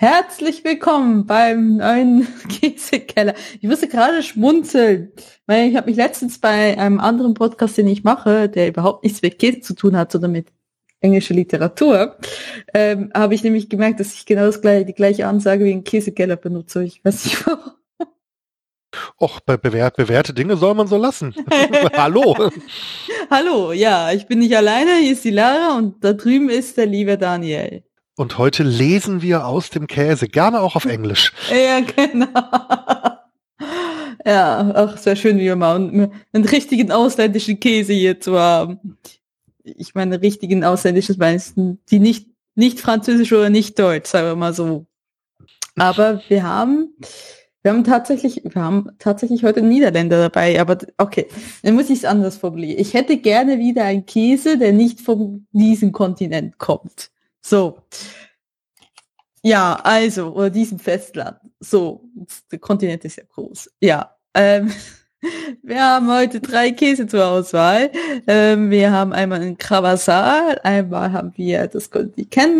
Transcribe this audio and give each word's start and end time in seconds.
Herzlich 0.00 0.62
willkommen 0.62 1.26
beim 1.26 1.78
neuen 1.78 2.28
Käsekeller. 2.48 3.34
Ich 3.60 3.68
musste 3.68 3.88
gerade 3.88 4.22
schmunzeln, 4.22 5.10
weil 5.46 5.68
ich 5.68 5.76
habe 5.76 5.90
mich 5.90 5.96
letztens 5.96 6.38
bei 6.38 6.78
einem 6.78 7.00
anderen 7.00 7.34
Podcast, 7.34 7.76
den 7.76 7.88
ich 7.88 8.04
mache, 8.04 8.48
der 8.48 8.68
überhaupt 8.68 9.02
nichts 9.02 9.22
mit 9.22 9.40
Käse 9.40 9.60
zu 9.60 9.74
tun 9.74 9.96
hat, 9.96 10.12
sondern 10.12 10.30
mit 10.30 10.52
englischer 11.00 11.34
Literatur, 11.34 12.16
ähm, 12.74 13.10
habe 13.12 13.34
ich 13.34 13.42
nämlich 13.42 13.68
gemerkt, 13.68 13.98
dass 13.98 14.14
ich 14.14 14.24
genau 14.24 14.42
das 14.42 14.60
gleiche, 14.60 14.84
die 14.84 14.94
gleiche 14.94 15.26
Ansage 15.26 15.64
wie 15.64 15.72
ein 15.72 15.82
Käsekeller 15.82 16.36
benutze. 16.36 16.84
Ich 16.84 17.04
weiß 17.04 17.24
nicht 17.24 17.44
warum. 17.44 17.72
Och, 19.20 19.40
bei 19.40 19.56
bewährt, 19.56 19.96
bewährte 19.96 20.32
Dinge 20.32 20.56
soll 20.56 20.74
man 20.74 20.86
so 20.86 20.96
lassen. 20.96 21.34
Hallo. 21.96 22.52
Hallo, 23.30 23.72
ja, 23.72 24.12
ich 24.12 24.28
bin 24.28 24.38
nicht 24.38 24.56
alleine, 24.56 24.98
hier 25.00 25.14
ist 25.14 25.24
die 25.24 25.30
Lara 25.30 25.76
und 25.76 26.04
da 26.04 26.12
drüben 26.12 26.50
ist 26.50 26.76
der 26.76 26.86
liebe 26.86 27.18
Daniel. 27.18 27.82
Und 28.18 28.36
heute 28.36 28.64
lesen 28.64 29.22
wir 29.22 29.46
aus 29.46 29.70
dem 29.70 29.86
Käse, 29.86 30.26
gerne 30.26 30.60
auch 30.60 30.74
auf 30.74 30.86
Englisch. 30.86 31.32
Ja, 31.50 31.78
genau. 31.78 32.26
Ja, 34.26 34.74
auch 34.74 34.96
sehr 34.96 35.14
schön, 35.14 35.38
wie 35.38 35.44
wir 35.44 35.54
mal 35.54 35.76
einen, 35.76 36.12
einen 36.32 36.44
richtigen 36.44 36.90
ausländischen 36.90 37.60
Käse 37.60 37.92
hier 37.92 38.20
zu 38.20 38.36
haben. 38.36 38.98
Ich 39.62 39.94
meine, 39.94 40.20
richtigen 40.20 40.64
ausländischen 40.64 41.16
meisten, 41.16 41.78
die 41.92 42.00
nicht, 42.00 42.26
nicht 42.56 42.80
französisch 42.80 43.32
oder 43.32 43.50
nicht 43.50 43.78
deutsch, 43.78 44.08
sagen 44.10 44.26
wir 44.26 44.34
mal 44.34 44.52
so. 44.52 44.86
Aber 45.76 46.20
wir 46.26 46.42
haben, 46.42 46.96
wir 47.62 47.70
haben 47.70 47.84
tatsächlich, 47.84 48.42
wir 48.42 48.60
haben 48.60 48.88
tatsächlich 48.98 49.44
heute 49.44 49.62
Niederländer 49.62 50.18
dabei, 50.18 50.60
aber 50.60 50.76
okay, 50.96 51.28
dann 51.62 51.76
muss 51.76 51.88
ich 51.88 51.98
es 51.98 52.04
anders 52.04 52.36
formulieren. 52.38 52.80
Ich 52.80 52.94
hätte 52.94 53.16
gerne 53.18 53.60
wieder 53.60 53.84
einen 53.84 54.06
Käse, 54.06 54.58
der 54.58 54.72
nicht 54.72 55.00
von 55.00 55.46
diesem 55.52 55.92
Kontinent 55.92 56.58
kommt. 56.58 57.12
So. 57.40 57.82
Ja, 59.42 59.78
also, 59.82 60.32
oder 60.32 60.50
diesem 60.50 60.78
Festland. 60.78 61.38
So, 61.60 62.04
der 62.50 62.58
Kontinent 62.58 63.04
ist 63.04 63.16
ja 63.16 63.24
groß. 63.24 63.70
Ja. 63.80 64.14
Ähm, 64.34 64.72
wir 65.62 65.82
haben 65.82 66.10
heute 66.12 66.40
drei 66.40 66.70
Käse 66.72 67.06
zur 67.06 67.26
Auswahl. 67.26 67.90
Ähm, 68.26 68.70
wir 68.70 68.92
haben 68.92 69.12
einmal 69.12 69.40
einen 69.40 69.58
Kravasal, 69.58 70.60
einmal 70.62 71.12
haben 71.12 71.32
wir 71.36 71.66
das 71.66 71.90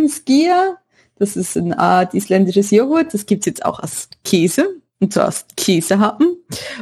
Skia. 0.09 0.79
Das 1.17 1.37
ist 1.37 1.56
eine 1.56 1.79
Art 1.79 2.15
isländisches 2.15 2.71
Joghurt. 2.71 3.12
Das 3.12 3.27
gibt's 3.27 3.47
jetzt 3.47 3.65
auch 3.65 3.81
als 3.81 4.09
Käse. 4.25 4.81
Und 5.01 5.12
zwar 5.12 5.27
als 5.27 5.47
Käsehappen. 5.56 6.37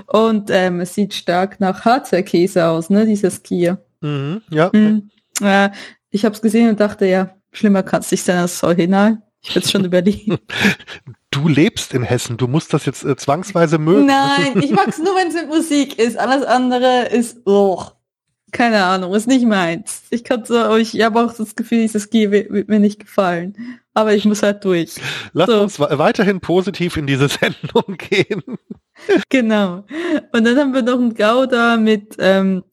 Und 0.06 0.50
ähm, 0.50 0.80
es 0.80 0.94
sieht 0.94 1.14
stark 1.14 1.60
nach 1.60 1.84
Harzer 1.84 2.22
Käse 2.22 2.66
aus, 2.66 2.90
ne, 2.90 3.06
dieser 3.06 3.30
Skier. 3.30 3.78
Mhm, 4.00 4.42
ja. 4.50 4.70
Mhm. 4.72 5.10
Äh, 5.42 5.70
ich 6.10 6.24
habe 6.24 6.34
es 6.34 6.40
gesehen 6.40 6.70
und 6.70 6.80
dachte, 6.80 7.06
ja, 7.06 7.35
Schlimmer 7.56 7.82
kann 7.82 8.00
es 8.00 8.10
nicht 8.10 8.22
sein 8.22 8.38
als 8.38 8.62
Original. 8.62 9.22
Ich 9.40 9.54
würde 9.54 9.64
es 9.64 9.70
schon 9.70 9.84
überlegen. 9.84 10.38
Du 11.32 11.48
lebst 11.48 11.92
in 11.92 12.02
Hessen, 12.02 12.38
du 12.38 12.48
musst 12.48 12.72
das 12.72 12.86
jetzt 12.86 13.04
äh, 13.04 13.14
zwangsweise 13.14 13.76
mögen. 13.76 14.06
Nein, 14.06 14.58
ich 14.62 14.70
mag 14.70 14.88
es 14.88 14.96
nur, 14.96 15.14
wenn 15.16 15.28
es 15.28 15.34
mit 15.34 15.48
Musik 15.48 15.98
ist. 15.98 16.18
Alles 16.18 16.42
andere 16.46 17.08
ist, 17.08 17.42
oh, 17.44 17.82
keine 18.52 18.82
Ahnung, 18.82 19.14
ist 19.14 19.26
nicht 19.26 19.44
meins. 19.44 20.04
Ich 20.08 20.24
kann 20.24 20.46
so, 20.46 20.76
ich 20.76 20.98
habe 21.02 21.20
auch 21.20 21.34
das 21.34 21.54
Gefühl, 21.54 21.82
dieses 21.82 22.08
G 22.08 22.30
wird, 22.30 22.68
mir 22.68 22.80
nicht 22.80 23.00
gefallen. 23.00 23.54
Aber 23.92 24.14
ich 24.14 24.24
muss 24.24 24.42
halt 24.42 24.64
durch. 24.64 24.94
Lass 25.34 25.50
so. 25.50 25.60
uns 25.60 25.78
weiterhin 25.78 26.40
positiv 26.40 26.96
in 26.96 27.06
diese 27.06 27.28
Sendung 27.40 27.98
gehen. 27.98 28.42
Genau. 29.28 29.84
Und 30.32 30.44
dann 30.44 30.56
haben 30.56 30.72
wir 30.72 30.82
noch 30.82 30.98
einen 30.98 31.14
Gouda 31.14 31.76
mit 31.76 32.16
ähm, 32.18 32.64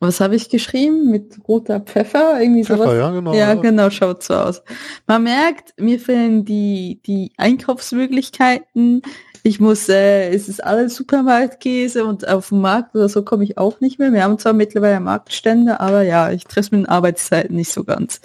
was 0.00 0.20
habe 0.20 0.36
ich 0.36 0.48
geschrieben? 0.48 1.10
Mit 1.10 1.36
roter 1.48 1.80
Pfeffer? 1.80 2.40
Irgendwie 2.40 2.64
Pfeffer, 2.64 2.84
sowas? 2.84 2.98
Ja, 2.98 3.10
genau. 3.10 3.34
Ja, 3.34 3.54
genau, 3.54 3.90
schaut 3.90 4.22
so 4.22 4.34
aus. 4.34 4.62
Man 5.06 5.22
merkt, 5.22 5.74
mir 5.78 5.98
fehlen 5.98 6.44
die, 6.44 7.00
die 7.06 7.32
Einkaufsmöglichkeiten. 7.36 9.02
Ich 9.42 9.60
muss, 9.60 9.88
äh, 9.88 10.30
es 10.30 10.48
ist 10.48 10.62
alles 10.62 10.96
Supermarktkäse 10.96 12.04
und 12.04 12.26
auf 12.26 12.48
dem 12.48 12.60
Markt 12.60 12.94
oder 12.94 13.08
so 13.08 13.22
komme 13.22 13.44
ich 13.44 13.58
auch 13.58 13.80
nicht 13.80 13.98
mehr. 13.98 14.12
Wir 14.12 14.24
haben 14.24 14.38
zwar 14.38 14.52
mittlerweile 14.52 15.00
Marktstände, 15.00 15.80
aber 15.80 16.02
ja, 16.02 16.32
ich 16.32 16.44
treffe 16.44 16.76
mit 16.76 16.86
den 16.86 16.90
Arbeitszeiten 16.90 17.54
nicht 17.54 17.72
so 17.72 17.84
ganz. 17.84 18.20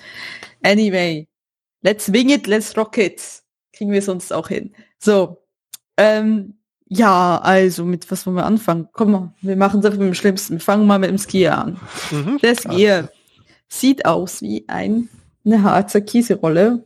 Anyway, 0.64 1.28
let's 1.82 2.12
wing 2.12 2.30
it, 2.30 2.48
let's 2.48 2.76
rock 2.76 2.98
it. 2.98 3.22
Kriegen 3.72 3.92
wir 3.92 4.02
sonst 4.02 4.34
auch 4.34 4.48
hin. 4.48 4.74
So, 4.98 5.44
ähm, 5.98 6.61
ja, 6.94 7.40
also 7.42 7.86
mit 7.86 8.12
was 8.12 8.26
wollen 8.26 8.36
wir 8.36 8.46
anfangen? 8.46 8.90
Komm 8.92 9.12
mal, 9.12 9.34
wir 9.42 9.56
machen 9.56 9.80
es 9.80 9.86
einfach 9.86 10.00
mit 10.00 10.08
dem 10.10 10.14
Schlimmsten. 10.14 10.56
Wir 10.56 10.60
fangen 10.60 10.86
mal 10.86 11.00
mit 11.00 11.10
dem 11.10 11.18
Skier 11.18 11.58
an. 11.58 11.80
Mhm, 12.12 12.38
Der 12.40 12.54
Skier 12.54 13.10
sieht 13.70 14.06
aus 14.06 14.42
wie 14.42 14.66
ein, 14.68 15.08
eine 15.46 15.64
Harzer 15.64 16.02
Kieserolle. 16.02 16.84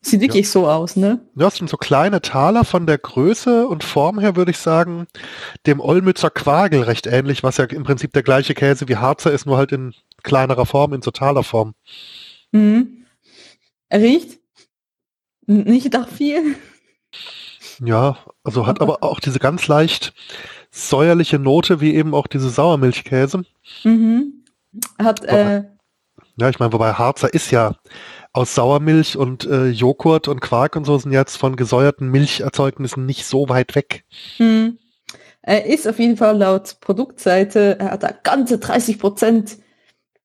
Sieht 0.00 0.20
wirklich 0.20 0.46
ja. 0.46 0.50
so 0.50 0.68
aus, 0.68 0.96
ne? 0.96 1.20
Ja, 1.36 1.46
es 1.46 1.54
sind 1.54 1.70
so 1.70 1.76
kleine 1.76 2.20
Taler 2.20 2.64
von 2.64 2.86
der 2.88 2.98
Größe 2.98 3.68
und 3.68 3.84
Form 3.84 4.18
her, 4.18 4.34
würde 4.34 4.50
ich 4.50 4.58
sagen, 4.58 5.06
dem 5.66 5.78
Olmützer 5.78 6.30
Quagel 6.30 6.82
recht 6.82 7.06
ähnlich, 7.06 7.44
was 7.44 7.58
ja 7.58 7.64
im 7.66 7.84
Prinzip 7.84 8.12
der 8.12 8.24
gleiche 8.24 8.54
Käse 8.54 8.88
wie 8.88 8.96
Harzer 8.96 9.30
ist, 9.30 9.46
nur 9.46 9.56
halt 9.56 9.70
in 9.70 9.94
kleinerer 10.24 10.66
Form, 10.66 10.92
in 10.92 11.02
so 11.02 11.12
Talerform. 11.12 11.74
Mhm. 12.50 13.06
Riecht 13.92 14.40
nicht 15.46 15.92
nach 15.92 16.08
viel. 16.08 16.56
Ja, 17.84 18.16
also 18.44 18.66
hat 18.66 18.80
aber 18.80 19.02
auch 19.02 19.20
diese 19.20 19.38
ganz 19.38 19.66
leicht 19.68 20.14
säuerliche 20.70 21.38
Note, 21.38 21.80
wie 21.80 21.94
eben 21.94 22.14
auch 22.14 22.26
diese 22.26 22.50
Sauermilchkäse. 22.50 23.44
Mhm. 23.84 24.44
Hat, 24.98 25.24
äh, 25.24 25.64
ja, 26.36 26.48
ich 26.48 26.58
meine, 26.58 26.72
wobei 26.72 26.92
Harzer 26.92 27.32
ist 27.32 27.50
ja 27.50 27.76
aus 28.32 28.54
Sauermilch 28.54 29.16
und 29.16 29.46
äh, 29.46 29.68
Joghurt 29.68 30.28
und 30.28 30.40
Quark 30.40 30.76
und 30.76 30.84
so 30.84 30.98
sind 30.98 31.12
jetzt 31.12 31.36
von 31.36 31.56
gesäuerten 31.56 32.10
Milcherzeugnissen 32.10 33.06
nicht 33.06 33.24
so 33.24 33.48
weit 33.48 33.74
weg. 33.74 34.04
Mhm. 34.38 34.78
Er 35.40 35.66
ist 35.66 35.88
auf 35.88 35.98
jeden 35.98 36.16
Fall 36.16 36.36
laut 36.36 36.76
Produktseite, 36.80 37.78
er 37.78 37.92
hat 37.92 38.02
da 38.02 38.10
ganze 38.22 38.58
30 38.58 38.98
Prozent 38.98 39.58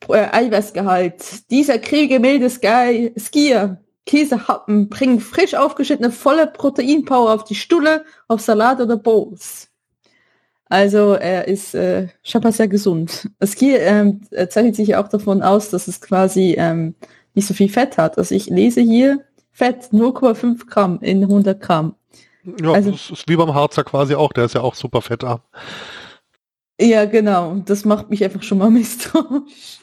äh, 0.09 0.27
Eiweißgehalt. 0.31 1.49
Dieser 1.51 1.79
kriege 1.79 2.19
milde 2.19 2.49
Skier 2.49 3.81
Käsehappen 4.05 4.89
bringen 4.89 5.19
frisch 5.19 5.53
aufgeschnittene 5.53 6.11
volle 6.11 6.47
Proteinpower 6.47 7.33
auf 7.33 7.43
die 7.43 7.55
Stulle, 7.55 8.03
auf 8.27 8.41
Salat 8.41 8.81
oder 8.81 8.97
Bowls. 8.97 9.69
Also 10.65 11.13
er 11.13 11.47
ist 11.47 11.75
äh, 11.75 12.07
scheinbar 12.23 12.53
sehr 12.53 12.69
gesund. 12.69 13.29
Es 13.39 13.61
ähm, 13.61 14.21
zeichnet 14.49 14.75
sich 14.75 14.95
auch 14.95 15.09
davon 15.09 15.41
aus, 15.41 15.69
dass 15.69 15.89
es 15.89 15.99
quasi 15.99 16.55
ähm, 16.57 16.95
nicht 17.33 17.45
so 17.45 17.53
viel 17.53 17.69
Fett 17.69 17.97
hat. 17.97 18.17
Also 18.17 18.33
ich 18.33 18.47
lese 18.47 18.79
hier 18.79 19.19
Fett 19.51 19.89
0,5 19.91 20.67
Gramm 20.67 20.99
in 21.01 21.23
100 21.23 21.59
Gramm. 21.59 21.95
Ja, 22.43 22.71
also, 22.71 22.91
das 22.91 23.11
ist 23.11 23.27
wie 23.27 23.35
beim 23.35 23.53
Harzer 23.53 23.83
quasi 23.83 24.15
auch. 24.15 24.33
Der 24.33 24.45
ist 24.45 24.55
ja 24.55 24.61
auch 24.61 24.75
super 24.75 25.01
fettarm. 25.01 25.41
Ja, 26.79 27.05
genau. 27.05 27.61
Das 27.65 27.85
macht 27.85 28.09
mich 28.09 28.23
einfach 28.23 28.41
schon 28.41 28.57
mal 28.57 28.71
misstrauisch. 28.71 29.80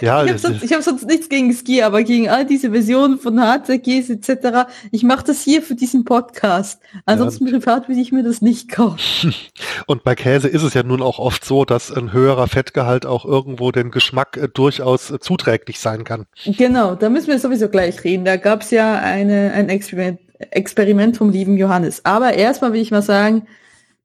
Ja, 0.00 0.24
ich 0.24 0.30
habe 0.30 0.38
sonst, 0.38 0.72
hab 0.72 0.82
sonst 0.82 1.06
nichts 1.06 1.28
gegen 1.28 1.52
Ski, 1.52 1.82
aber 1.82 2.02
gegen 2.02 2.28
all 2.28 2.44
diese 2.44 2.70
Versionen 2.70 3.18
von 3.18 3.40
HCGs 3.40 4.10
etc. 4.10 4.68
Ich 4.90 5.02
mache 5.02 5.24
das 5.24 5.42
hier 5.42 5.62
für 5.62 5.74
diesen 5.74 6.04
Podcast. 6.04 6.80
Ansonsten 7.06 7.46
ja. 7.46 7.52
privat 7.52 7.88
würde 7.88 8.00
ich 8.00 8.12
mir 8.12 8.22
das 8.22 8.42
nicht 8.42 8.70
kaufen. 8.70 9.34
Und 9.86 10.04
bei 10.04 10.14
Käse 10.14 10.48
ist 10.48 10.62
es 10.62 10.74
ja 10.74 10.82
nun 10.82 11.02
auch 11.02 11.18
oft 11.18 11.44
so, 11.44 11.64
dass 11.64 11.92
ein 11.92 12.12
höherer 12.12 12.48
Fettgehalt 12.48 13.06
auch 13.06 13.24
irgendwo 13.24 13.72
den 13.72 13.90
Geschmack 13.90 14.36
äh, 14.36 14.48
durchaus 14.48 15.10
äh, 15.10 15.18
zuträglich 15.18 15.80
sein 15.80 16.04
kann. 16.04 16.26
Genau, 16.44 16.94
da 16.94 17.08
müssen 17.08 17.28
wir 17.28 17.38
sowieso 17.38 17.68
gleich 17.68 18.04
reden. 18.04 18.24
Da 18.24 18.36
gab 18.36 18.62
es 18.62 18.70
ja 18.70 18.98
eine, 18.98 19.52
ein 19.52 19.68
Experiment, 19.68 20.20
Experiment 20.50 21.16
vom 21.16 21.30
lieben 21.30 21.56
Johannes. 21.56 22.04
Aber 22.04 22.34
erstmal 22.34 22.72
will 22.72 22.80
ich 22.80 22.90
mal 22.90 23.02
sagen, 23.02 23.46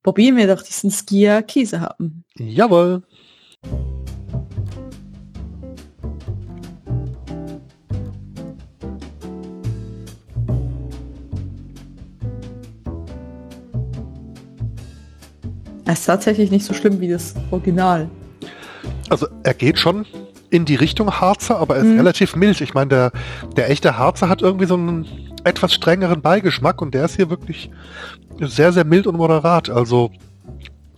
probieren 0.04 0.38
wir 0.38 0.48
doch 0.48 0.62
diesen 0.62 0.92
Skier 0.92 1.42
Käse 1.42 1.82
haben. 1.82 2.24
Jawohl. 2.38 3.04
Er 15.90 15.94
ist 15.94 16.06
tatsächlich 16.06 16.52
nicht 16.52 16.68
so 16.68 16.76
schlimm 16.76 17.02
wie 17.02 17.10
das 17.10 17.34
Original. 17.50 18.12
Also 19.10 19.28
er 19.42 19.56
geht 19.56 19.80
schon 19.80 20.06
in 20.52 20.64
die 20.64 20.76
Richtung 20.76 21.10
Harzer, 21.20 21.58
aber 21.58 21.78
er 21.78 21.82
ist 21.82 21.88
mhm. 21.88 21.98
relativ 21.98 22.36
mild. 22.36 22.62
Ich 22.62 22.76
meine, 22.76 22.90
der, 22.90 23.12
der 23.58 23.72
echte 23.72 23.98
Harzer 23.98 24.30
hat 24.30 24.44
irgendwie 24.44 24.68
so 24.68 24.76
einen 24.76 25.08
etwas 25.46 25.74
strengeren 25.74 26.22
Beigeschmack 26.22 26.84
und 26.84 26.94
der 26.94 27.06
ist 27.06 27.16
hier 27.16 27.32
wirklich 27.32 27.72
sehr, 28.40 28.72
sehr 28.72 28.86
mild 28.86 29.08
und 29.08 29.18
moderat. 29.18 29.72
Also 29.72 30.12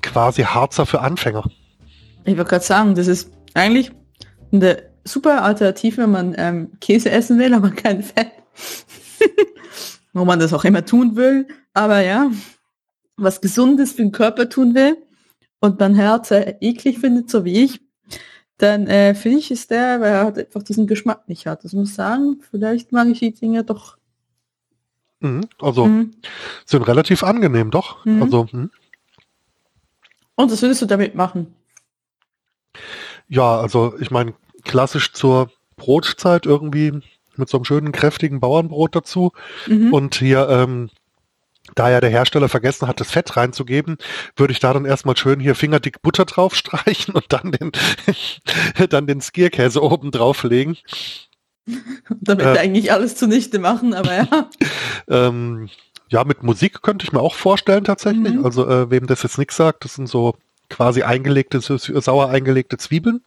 quasi 0.01 0.41
Harzer 0.41 0.85
für 0.85 0.99
Anfänger. 0.99 1.45
Ich 2.25 2.35
wollte 2.35 2.49
gerade 2.49 2.65
sagen, 2.65 2.93
das 2.93 3.07
ist 3.07 3.31
eigentlich 3.53 3.93
eine 4.51 4.83
super 5.05 5.41
Alternative, 5.41 6.01
wenn 6.01 6.11
man 6.11 6.35
ähm, 6.37 6.71
Käse 6.81 7.11
essen 7.11 7.39
will, 7.39 7.53
aber 7.53 7.69
kein 7.69 8.03
Fett. 8.03 8.27
Wo 10.11 10.25
man 10.25 10.41
das 10.41 10.51
auch 10.51 10.65
immer 10.65 10.83
tun 10.83 11.15
will. 11.15 11.47
Aber 11.73 12.01
ja, 12.01 12.29
was 13.23 13.41
Gesundes 13.41 13.93
für 13.93 14.03
den 14.03 14.11
Körper 14.11 14.49
tun 14.49 14.75
will 14.75 14.97
und 15.59 15.79
mein 15.79 15.95
Herz 15.95 16.31
äh, 16.31 16.55
eklig 16.61 16.99
findet, 16.99 17.29
so 17.29 17.45
wie 17.45 17.63
ich, 17.63 17.81
dann 18.57 18.87
äh, 18.87 19.15
finde 19.15 19.39
ich, 19.39 19.51
ist 19.51 19.71
der, 19.71 20.01
weil 20.01 20.11
er 20.11 20.23
halt 20.25 20.37
einfach 20.37 20.63
diesen 20.63 20.87
Geschmack 20.87 21.27
nicht 21.27 21.47
hat. 21.47 21.63
Das 21.63 21.73
muss 21.73 21.89
ich 21.89 21.95
sagen, 21.95 22.41
vielleicht 22.49 22.91
mag 22.91 23.07
ich 23.07 23.19
die 23.19 23.33
Dinge 23.33 23.63
doch 23.63 23.97
Mhm, 25.21 25.47
also 25.61 25.85
mhm. 25.85 26.11
sind 26.65 26.87
relativ 26.87 27.23
angenehm, 27.23 27.71
doch. 27.71 28.03
Mhm. 28.05 28.23
Also, 28.23 28.47
hm. 28.49 28.71
Und 30.35 30.51
was 30.51 30.61
würdest 30.61 30.81
du 30.81 30.87
damit 30.87 31.13
machen? 31.13 31.53
Ja, 33.27 33.59
also 33.59 33.93
ich 33.99 34.09
meine, 34.09 34.33
klassisch 34.63 35.13
zur 35.13 35.51
Brotzeit 35.75 36.45
irgendwie 36.45 37.01
mit 37.35 37.49
so 37.49 37.57
einem 37.57 37.65
schönen, 37.65 37.91
kräftigen 37.91 38.39
Bauernbrot 38.39 38.95
dazu. 38.95 39.31
Mhm. 39.67 39.93
Und 39.93 40.15
hier, 40.15 40.49
ähm, 40.49 40.89
da 41.75 41.89
ja 41.89 42.01
der 42.01 42.09
Hersteller 42.09 42.49
vergessen 42.49 42.87
hat, 42.87 42.99
das 42.99 43.11
Fett 43.11 43.37
reinzugeben, 43.37 43.97
würde 44.35 44.51
ich 44.51 44.59
da 44.59 44.73
dann 44.73 44.85
erstmal 44.85 45.15
schön 45.15 45.39
hier 45.39 45.55
fingerdick 45.55 46.01
Butter 46.01 46.25
drauf 46.25 46.55
streichen 46.55 47.13
und 47.13 47.25
dann 47.29 47.51
den, 47.51 47.71
dann 48.89 49.07
den 49.07 49.21
Skierkäse 49.21 49.81
oben 49.81 50.11
drauflegen. 50.11 50.77
Damit 52.19 52.45
äh, 52.45 52.59
eigentlich 52.59 52.91
alles 52.91 53.15
zunichte 53.15 53.59
machen, 53.59 53.93
aber 53.93 54.13
ja. 54.15 54.49
ähm, 55.07 55.69
ja, 56.09 56.23
mit 56.23 56.43
Musik 56.43 56.81
könnte 56.81 57.05
ich 57.05 57.13
mir 57.13 57.21
auch 57.21 57.35
vorstellen 57.35 57.83
tatsächlich. 57.83 58.33
Mhm. 58.33 58.45
Also 58.45 58.67
äh, 58.67 58.89
wem 58.89 59.07
das 59.07 59.23
jetzt 59.23 59.37
nichts 59.37 59.55
sagt, 59.55 59.85
das 59.85 59.95
sind 59.95 60.07
so 60.07 60.35
quasi 60.69 61.03
eingelegte, 61.03 61.61
sauer 61.61 62.29
eingelegte 62.29 62.77
Zwiebeln 62.77 63.21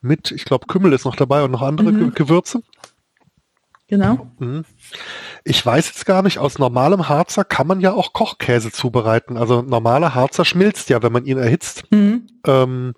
mit, 0.00 0.30
ich 0.30 0.44
glaube, 0.44 0.66
Kümmel 0.66 0.92
ist 0.92 1.04
noch 1.04 1.16
dabei 1.16 1.42
und 1.42 1.50
noch 1.50 1.62
andere 1.62 1.92
mhm. 1.92 2.14
Gewürze. 2.14 2.62
Genau. 3.88 4.30
Mhm. 4.38 4.64
Ich 5.44 5.64
weiß 5.64 5.88
jetzt 5.88 6.06
gar 6.06 6.22
nicht, 6.22 6.38
aus 6.38 6.58
normalem 6.58 7.08
Harzer 7.08 7.44
kann 7.44 7.66
man 7.66 7.80
ja 7.80 7.92
auch 7.92 8.12
Kochkäse 8.12 8.70
zubereiten. 8.70 9.36
Also 9.36 9.62
normaler 9.62 10.14
Harzer 10.14 10.44
schmilzt 10.44 10.90
ja, 10.90 11.02
wenn 11.02 11.12
man 11.12 11.24
ihn 11.24 11.38
erhitzt. 11.38 11.84
Mhm. 11.90 12.26
Ähm, 12.46 12.94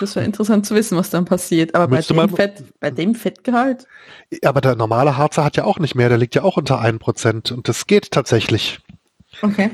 das 0.00 0.16
wäre 0.16 0.26
interessant 0.26 0.66
zu 0.66 0.74
wissen, 0.74 0.98
was 0.98 1.10
dann 1.10 1.24
passiert. 1.24 1.74
Aber 1.74 1.88
bei 1.88 2.02
dem, 2.02 2.28
Fett, 2.30 2.64
bei 2.80 2.90
dem 2.90 3.14
Fettgehalt? 3.14 3.86
Aber 4.44 4.60
der 4.60 4.74
normale 4.76 5.16
Harzer 5.16 5.44
hat 5.44 5.56
ja 5.56 5.64
auch 5.64 5.78
nicht 5.78 5.94
mehr, 5.94 6.08
der 6.08 6.18
liegt 6.18 6.34
ja 6.34 6.42
auch 6.42 6.56
unter 6.56 6.82
1%. 6.82 7.52
Und 7.52 7.68
das 7.68 7.86
geht 7.86 8.10
tatsächlich. 8.10 8.80
Okay. 9.42 9.70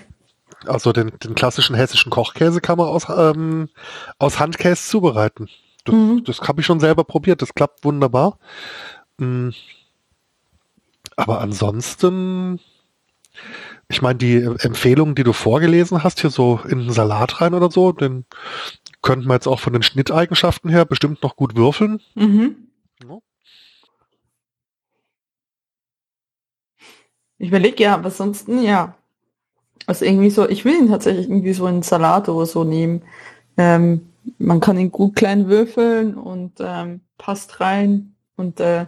Also 0.66 0.92
den, 0.92 1.12
den 1.24 1.34
klassischen 1.34 1.74
hessischen 1.74 2.10
Kochkäse 2.10 2.60
kann 2.60 2.76
man 2.76 2.88
aus, 2.88 3.06
ähm, 3.08 3.70
aus 4.18 4.38
Handkäse 4.38 4.88
zubereiten. 4.88 5.48
Das, 5.84 5.94
mhm. 5.94 6.24
das 6.24 6.40
habe 6.40 6.60
ich 6.60 6.66
schon 6.66 6.80
selber 6.80 7.04
probiert, 7.04 7.40
das 7.40 7.54
klappt 7.54 7.84
wunderbar. 7.84 8.38
Mhm. 9.18 9.54
Aber 11.20 11.42
ansonsten, 11.42 12.60
ich 13.88 14.00
meine, 14.00 14.18
die 14.18 14.36
Empfehlungen, 14.36 15.14
die 15.14 15.22
du 15.22 15.34
vorgelesen 15.34 16.02
hast, 16.02 16.20
hier 16.20 16.30
so 16.30 16.60
in 16.66 16.78
den 16.78 16.92
Salat 16.92 17.42
rein 17.42 17.52
oder 17.52 17.70
so, 17.70 17.92
den 17.92 18.24
könnten 19.02 19.28
wir 19.28 19.34
jetzt 19.34 19.46
auch 19.46 19.60
von 19.60 19.74
den 19.74 19.82
Schnitteigenschaften 19.82 20.70
her 20.70 20.86
bestimmt 20.86 21.22
noch 21.22 21.36
gut 21.36 21.56
würfeln. 21.56 22.00
Mhm. 22.14 22.56
Ja. 23.06 23.18
Ich 27.36 27.48
überlege 27.48 27.82
ja, 27.82 27.94
aber 27.94 28.06
ansonsten, 28.06 28.62
ja. 28.62 28.94
Also 29.86 30.06
irgendwie 30.06 30.30
so, 30.30 30.48
ich 30.48 30.64
will 30.64 30.74
ihn 30.74 30.88
tatsächlich 30.88 31.28
irgendwie 31.28 31.52
so 31.52 31.66
in 31.66 31.82
Salat 31.82 32.30
oder 32.30 32.46
so 32.46 32.64
nehmen. 32.64 33.02
Ähm, 33.58 34.06
man 34.38 34.60
kann 34.60 34.78
ihn 34.78 34.90
gut 34.90 35.16
klein 35.16 35.48
würfeln 35.48 36.14
und 36.14 36.52
ähm, 36.60 37.00
passt 37.18 37.60
rein 37.60 38.14
und 38.36 38.60
äh, 38.60 38.86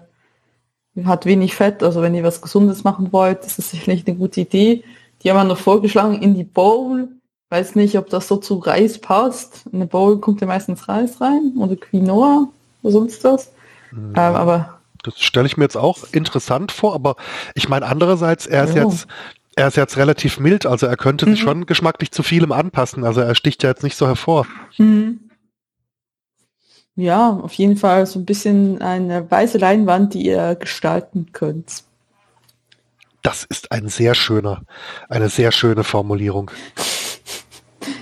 hat 1.05 1.27
wenig 1.27 1.55
Fett, 1.55 1.83
also 1.83 2.03
wenn 2.03 2.15
ihr 2.15 2.23
was 2.23 2.43
Gesundes 2.43 2.85
machen 2.85 3.13
wollt, 3.13 3.45
ist 3.45 3.59
das 3.59 3.71
sicherlich 3.71 4.07
eine 4.07 4.17
gute 4.17 4.43
Idee. 4.43 4.85
Die 5.23 5.31
haben 5.31 5.37
wir 5.37 5.45
noch 5.45 5.59
vorgeschlagen 5.59 6.21
in 6.21 6.35
die 6.35 6.45
Bowl. 6.45 7.09
Weiß 7.49 7.75
nicht, 7.75 7.97
ob 7.99 8.11
das 8.11 8.29
so 8.29 8.37
zu 8.37 8.57
Reis 8.57 8.99
passt. 8.99 9.67
In 9.67 9.77
eine 9.77 9.87
Bowl 9.87 10.19
kommt 10.19 10.41
ja 10.41 10.47
meistens 10.47 10.89
Reis 10.89 11.21
rein 11.21 11.53
oder 11.59 11.77
Quinoa 11.77 12.49
oder 12.83 12.93
sonst 12.93 13.25
was. 13.25 13.53
Mhm. 13.91 14.15
Ähm, 14.17 14.35
aber 14.35 14.81
das 15.03 15.21
stelle 15.21 15.47
ich 15.47 15.57
mir 15.57 15.65
jetzt 15.65 15.77
auch 15.77 15.99
interessant 16.13 16.73
vor, 16.73 16.95
aber 16.95 17.17
ich 17.55 17.69
meine 17.69 17.87
andererseits, 17.87 18.47
er 18.47 18.65
ist 18.65 18.75
oh. 18.75 18.79
jetzt 18.79 19.07
er 19.55 19.69
ist 19.69 19.77
jetzt 19.77 19.99
relativ 19.99 20.41
mild, 20.41 20.65
also 20.65 20.87
er 20.87 20.97
könnte 20.97 21.27
mhm. 21.27 21.33
sich 21.33 21.41
schon 21.41 21.67
geschmacklich 21.67 22.11
zu 22.11 22.23
vielem 22.23 22.53
anpassen. 22.53 23.05
Also 23.05 23.21
er 23.21 23.35
sticht 23.35 23.63
ja 23.63 23.69
jetzt 23.69 23.83
nicht 23.83 23.97
so 23.97 24.07
hervor. 24.07 24.47
Mhm. 24.79 25.21
Ja, 26.95 27.31
auf 27.31 27.55
jeden 27.55 27.77
Fall 27.77 28.05
so 28.07 28.19
ein 28.19 28.27
bisschen 28.27 28.83
eine 28.83 29.31
weiße 29.31 29.59
Leinwand, 29.59 30.15
die 30.15 30.27
ihr 30.27 30.57
gestalten 30.57 31.33
könnt. 31.33 31.85
Das 33.23 33.45
ist 33.45 33.73
ein 33.73 33.89
sehr 33.89 34.15
schöner, 34.15 34.63
eine 35.09 35.29
sehr 35.29 35.53
schöne 35.53 35.85
Formulierung. 35.85 36.51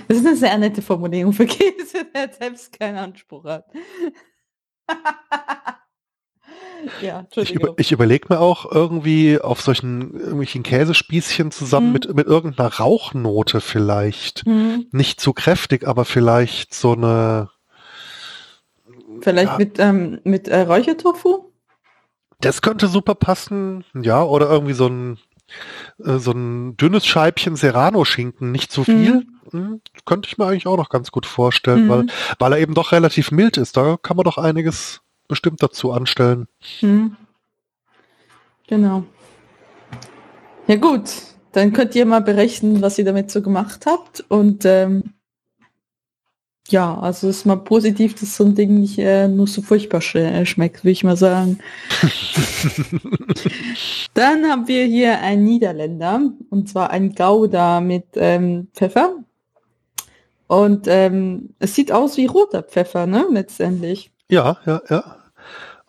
Das 0.07 0.17
ist 0.17 0.25
eine 0.25 0.35
sehr 0.35 0.57
nette 0.57 0.81
Formulierung 0.81 1.31
für 1.31 1.45
Käse, 1.45 2.05
der 2.15 2.33
selbst 2.33 2.77
keinen 2.77 2.97
Anspruch 2.97 3.45
hat. 3.45 3.65
ja, 7.01 7.25
ich, 7.35 7.53
über, 7.53 7.75
ich 7.77 7.93
überlege 7.93 8.25
mir 8.29 8.39
auch 8.41 8.69
irgendwie 8.69 9.39
auf 9.39 9.61
solchen 9.61 10.19
irgendwelchen 10.19 10.63
Käsespießchen 10.63 11.51
zusammen 11.51 11.87
mhm. 11.87 11.93
mit, 11.93 12.13
mit 12.13 12.27
irgendeiner 12.27 12.73
Rauchnote 12.73 13.61
vielleicht. 13.61 14.45
Mhm. 14.45 14.87
Nicht 14.91 15.21
zu 15.21 15.31
kräftig, 15.31 15.87
aber 15.87 16.03
vielleicht 16.03 16.73
so 16.73 16.93
eine 16.93 17.51
Vielleicht 19.21 19.51
ja. 19.51 19.57
mit, 19.57 19.79
ähm, 19.79 20.19
mit 20.23 20.47
äh, 20.47 20.61
Räuchertofu? 20.61 21.51
Das 22.39 22.61
könnte 22.61 22.87
super 22.87 23.15
passen, 23.15 23.83
ja, 23.93 24.23
oder 24.23 24.49
irgendwie 24.49 24.73
so 24.73 24.87
ein, 24.87 25.19
äh, 26.03 26.17
so 26.17 26.31
ein 26.31 26.75
dünnes 26.75 27.05
Scheibchen 27.05 27.55
Serrano-Schinken, 27.55 28.51
nicht 28.51 28.71
zu 28.71 28.83
viel. 28.83 29.15
Mhm. 29.15 29.41
Hm, 29.51 29.81
könnte 30.05 30.27
ich 30.27 30.37
mir 30.37 30.45
eigentlich 30.45 30.67
auch 30.67 30.77
noch 30.77 30.89
ganz 30.89 31.11
gut 31.11 31.25
vorstellen, 31.25 31.85
mhm. 31.85 31.89
weil, 31.89 32.05
weil 32.39 32.53
er 32.53 32.59
eben 32.59 32.73
doch 32.73 32.91
relativ 32.91 33.31
mild 33.31 33.57
ist. 33.57 33.77
Da 33.77 33.97
kann 34.01 34.17
man 34.17 34.23
doch 34.23 34.37
einiges 34.37 35.01
bestimmt 35.27 35.61
dazu 35.61 35.91
anstellen. 35.91 36.47
Mhm. 36.81 37.15
Genau. 38.67 39.03
Ja 40.67 40.77
gut, 40.77 41.11
dann 41.51 41.73
könnt 41.73 41.95
ihr 41.95 42.05
mal 42.05 42.21
berechnen, 42.21 42.81
was 42.81 42.97
ihr 42.97 43.05
damit 43.05 43.29
so 43.29 43.41
gemacht 43.41 43.85
habt 43.85 44.23
und 44.29 44.63
ähm, 44.65 45.13
ja, 46.71 46.97
also 46.99 47.29
ist 47.29 47.45
mal 47.45 47.57
positiv, 47.57 48.15
dass 48.15 48.35
so 48.35 48.45
ein 48.45 48.55
Ding 48.55 48.79
nicht 48.79 48.97
äh, 48.97 49.27
nur 49.27 49.47
so 49.47 49.61
furchtbar 49.61 50.01
sch 50.01 50.15
äh, 50.15 50.45
schmeckt, 50.45 50.83
würde 50.83 50.91
ich 50.91 51.03
mal 51.03 51.17
sagen. 51.17 51.59
Dann 54.13 54.45
haben 54.45 54.67
wir 54.67 54.85
hier 54.85 55.19
einen 55.19 55.43
Niederländer, 55.43 56.21
und 56.49 56.69
zwar 56.69 56.89
ein 56.89 57.13
Gouda 57.13 57.81
mit 57.81 58.05
ähm, 58.15 58.67
Pfeffer. 58.73 59.15
Und 60.47 60.87
ähm, 60.87 61.53
es 61.59 61.75
sieht 61.75 61.91
aus 61.91 62.17
wie 62.17 62.25
roter 62.25 62.63
Pfeffer, 62.63 63.05
ne, 63.05 63.25
letztendlich. 63.31 64.11
Ja, 64.29 64.57
ja, 64.65 64.81
ja 64.89 65.20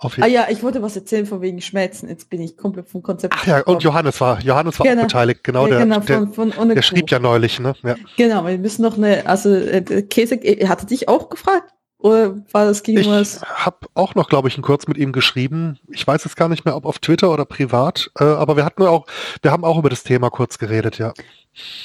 ah 0.04 0.26
ja, 0.26 0.46
ich 0.50 0.62
wollte 0.62 0.82
was 0.82 0.96
erzählen 0.96 1.26
von 1.26 1.40
wegen 1.40 1.60
Schmelzen. 1.60 2.08
Jetzt 2.08 2.30
bin 2.30 2.40
ich 2.40 2.56
komplett 2.56 2.88
vom 2.88 3.02
Konzept. 3.02 3.34
Ach 3.36 3.46
ja, 3.46 3.60
und 3.62 3.82
Johannes 3.82 4.20
war, 4.20 4.40
Johannes 4.40 4.78
war 4.78 4.86
genau. 4.86 5.02
auch 5.02 5.06
beteiligt, 5.06 5.44
genau. 5.44 5.66
Ja, 5.66 5.84
der, 5.84 6.00
genau, 6.00 6.26
von, 6.32 6.52
von 6.52 6.68
der, 6.68 6.76
der 6.76 6.82
schrieb 6.82 7.10
ja 7.10 7.18
neulich, 7.18 7.60
ne? 7.60 7.74
Ja. 7.82 7.96
Genau, 8.16 8.46
wir 8.46 8.58
müssen 8.58 8.82
noch 8.82 8.96
eine, 8.96 9.26
also 9.26 9.54
äh, 9.54 10.02
Käse, 10.02 10.36
äh, 10.36 10.66
hatte 10.66 10.86
dich 10.86 11.08
auch 11.08 11.28
gefragt? 11.28 11.72
Oder 12.02 12.34
war 12.50 12.64
das 12.64 12.82
gegen 12.82 12.98
ich 12.98 13.08
was? 13.08 13.36
Ich 13.36 13.64
habe 13.64 13.86
auch 13.94 14.16
noch, 14.16 14.28
glaube 14.28 14.48
ich, 14.48 14.58
ein 14.58 14.62
kurz 14.62 14.88
mit 14.88 14.98
ihm 14.98 15.12
geschrieben. 15.12 15.78
Ich 15.88 16.04
weiß 16.04 16.24
jetzt 16.24 16.36
gar 16.36 16.48
nicht 16.48 16.64
mehr, 16.64 16.74
ob 16.74 16.84
auf 16.84 16.98
Twitter 16.98 17.32
oder 17.32 17.44
privat, 17.44 18.10
äh, 18.18 18.24
aber 18.24 18.56
wir 18.56 18.64
hatten 18.64 18.82
auch, 18.82 19.06
wir 19.40 19.52
haben 19.52 19.64
auch 19.64 19.78
über 19.78 19.88
das 19.88 20.02
Thema 20.02 20.28
kurz 20.28 20.58
geredet, 20.58 20.98
ja. 20.98 21.12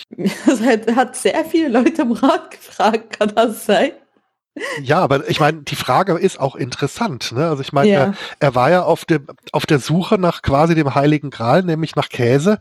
Das 0.48 0.62
hat, 0.62 0.96
hat 0.96 1.15
sehr 1.15 1.46
viele 1.46 1.68
Leute 1.68 2.01
im 2.01 2.13
Rat 2.13 2.51
gefragt, 2.51 3.20
kann 3.20 3.34
das 3.36 3.65
sein? 3.65 3.92
Ja, 4.82 5.00
aber 5.00 5.30
ich 5.30 5.40
meine, 5.40 5.62
die 5.64 5.76
Frage 5.76 6.14
ist 6.14 6.40
auch 6.40 6.56
interessant. 6.56 7.32
Ne? 7.32 7.48
Also 7.48 7.62
ich 7.62 7.74
meine, 7.74 7.90
ja. 7.90 8.00
er, 8.00 8.14
er, 8.40 8.56
war 8.56 8.70
ja 8.72 8.84
auf, 8.84 9.06
dem, 9.06 9.28
auf 9.52 9.66
der 9.66 9.80
Suche 9.80 10.18
nach 10.18 10.42
quasi 10.42 10.76
dem 10.76 10.96
Heiligen 10.96 11.30
Gral, 11.30 11.64
nämlich 11.64 11.96
nach 11.96 12.10
Käse, 12.10 12.58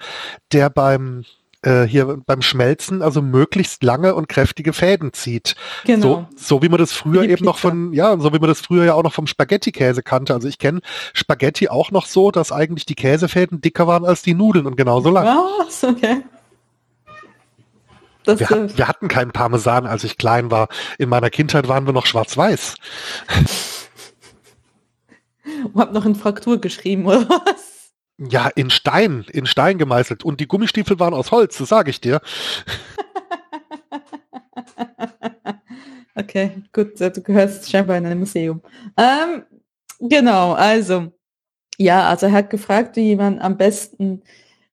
der 0.52 0.70
beim 0.70 1.24
äh, 1.62 1.84
hier 1.84 2.18
beim 2.24 2.42
Schmelzen 2.42 3.02
also 3.02 3.22
möglichst 3.22 3.82
lange 3.82 4.14
und 4.14 4.28
kräftige 4.28 4.72
Fäden 4.72 5.12
zieht. 5.12 5.56
Genau. 5.84 6.28
So, 6.36 6.58
so 6.58 6.62
wie 6.62 6.68
man 6.68 6.78
das 6.78 6.92
früher 6.92 7.22
eben 7.24 7.44
noch 7.44 7.58
von, 7.58 7.92
ja, 7.92 8.16
so 8.18 8.32
wie 8.32 8.38
man 8.38 8.48
das 8.48 8.60
früher 8.60 8.84
ja 8.84 8.94
auch 8.94 9.02
noch 9.02 9.12
vom 9.12 9.26
Spaghetti-Käse 9.26 10.02
kannte. 10.02 10.34
Also 10.34 10.48
ich 10.48 10.58
kenne 10.58 10.80
Spaghetti 11.12 11.68
auch 11.68 11.90
noch 11.90 12.06
so, 12.06 12.30
dass 12.30 12.52
eigentlich 12.52 12.86
die 12.86 12.94
Käsefäden 12.94 13.60
dicker 13.60 13.86
waren 13.86 14.04
als 14.04 14.22
die 14.22 14.34
Nudeln 14.34 14.66
und 14.66 14.76
genauso 14.76 15.10
lang. 15.10 15.26
Was? 15.26 15.82
Okay. 15.84 16.22
Das, 18.26 18.40
wir, 18.40 18.50
hat, 18.50 18.76
wir, 18.76 18.88
hatten 18.88 19.08
keinen 19.08 19.30
Parmesan, 19.30 19.86
als 19.86 20.02
ich 20.02 20.18
klein 20.18 20.50
war. 20.50 20.68
In 20.98 21.08
meiner 21.08 21.30
Kindheit 21.30 21.68
waren 21.68 21.86
wir 21.86 21.92
noch 21.92 22.06
schwarz-weiß. 22.06 22.74
Und 25.72 25.74
hab 25.80 25.92
noch 25.92 26.04
in 26.04 26.16
Fraktur 26.16 26.60
geschrieben, 26.60 27.06
oder 27.06 27.28
was? 27.28 27.92
Ja, 28.18 28.48
in 28.48 28.70
Stein, 28.70 29.24
in 29.30 29.46
Stein 29.46 29.78
gemeißelt. 29.78 30.24
Und 30.24 30.40
die 30.40 30.48
Gummistiefel 30.48 30.98
waren 30.98 31.14
aus 31.14 31.30
Holz, 31.30 31.58
das 31.58 31.68
sage 31.68 31.90
ich 31.90 32.00
dir. 32.00 32.20
okay, 36.16 36.62
gut, 36.72 37.00
du 37.00 37.22
gehörst 37.22 37.70
scheinbar 37.70 37.96
in 37.96 38.06
einem 38.06 38.20
Museum. 38.20 38.60
Ähm, 38.96 39.44
genau, 40.00 40.54
also, 40.54 41.12
ja, 41.78 42.08
also 42.08 42.26
er 42.26 42.32
hat 42.32 42.50
gefragt, 42.50 42.96
wie 42.96 43.14
man 43.14 43.38
am 43.38 43.56
besten 43.56 44.22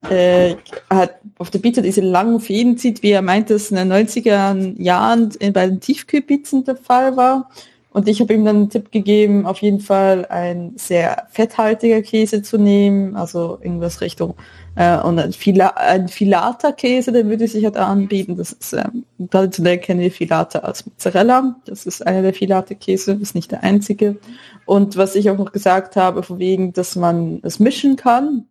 äh, 0.10 0.56
hat 0.90 1.16
auf 1.38 1.50
der 1.50 1.60
Pizza 1.60 1.82
diese 1.82 2.02
langen 2.02 2.40
Fäden 2.40 2.78
zieht, 2.78 3.04
wie 3.04 3.12
er 3.12 3.22
meint, 3.22 3.50
dass 3.50 3.72
in 3.72 3.78
den 3.78 3.92
90er 3.92 4.82
Jahren 4.82 5.30
bei 5.54 5.68
den 5.68 5.80
Tiefkühlpizzen 5.80 6.66
der 6.66 6.76
Fall 6.76 7.18
war. 7.18 7.50
Und 7.94 8.08
ich 8.08 8.20
habe 8.22 8.34
ihm 8.34 8.44
dann 8.44 8.56
einen 8.56 8.70
Tipp 8.72 8.92
gegeben, 8.92 9.46
auf 9.46 9.62
jeden 9.62 9.80
Fall 9.80 10.26
ein 10.26 10.74
sehr 10.78 11.28
fetthaltiger 11.30 12.02
Käse 12.02 12.42
zu 12.42 12.58
nehmen, 12.58 13.16
also 13.16 13.60
irgendwas 13.62 14.02
Richtung 14.02 14.34
äh, 14.76 14.98
und 14.98 15.20
ein, 15.20 15.32
Fila 15.32 15.68
ein 15.76 16.08
Filata-Käse, 16.08 17.12
den 17.12 17.30
würde 17.30 17.48
sich 17.48 17.64
halt 17.64 17.78
anbieten. 17.78 18.36
Das 18.36 18.52
ist 18.52 18.74
ähm, 18.74 19.06
traditionell 19.30 19.78
kennen 19.78 20.00
wir 20.00 20.12
Filata 20.12 20.60
als 20.60 20.88
Mozzarella. 20.88 21.56
Das 21.66 21.86
ist 21.86 22.06
einer 22.06 22.24
der 22.24 22.34
Filate-Käse, 22.34 23.14
ist 23.22 23.36
nicht 23.36 23.52
der 23.52 23.64
einzige. 23.64 24.18
Und 24.66 24.98
was 24.98 25.16
ich 25.16 25.30
auch 25.30 25.38
noch 25.38 25.52
gesagt 25.52 25.96
habe, 25.96 26.24
von 26.24 26.40
wegen, 26.40 26.74
dass 26.74 26.96
man 26.96 27.42
es 27.44 27.60
mischen 27.60 27.96
kann. 27.96 28.48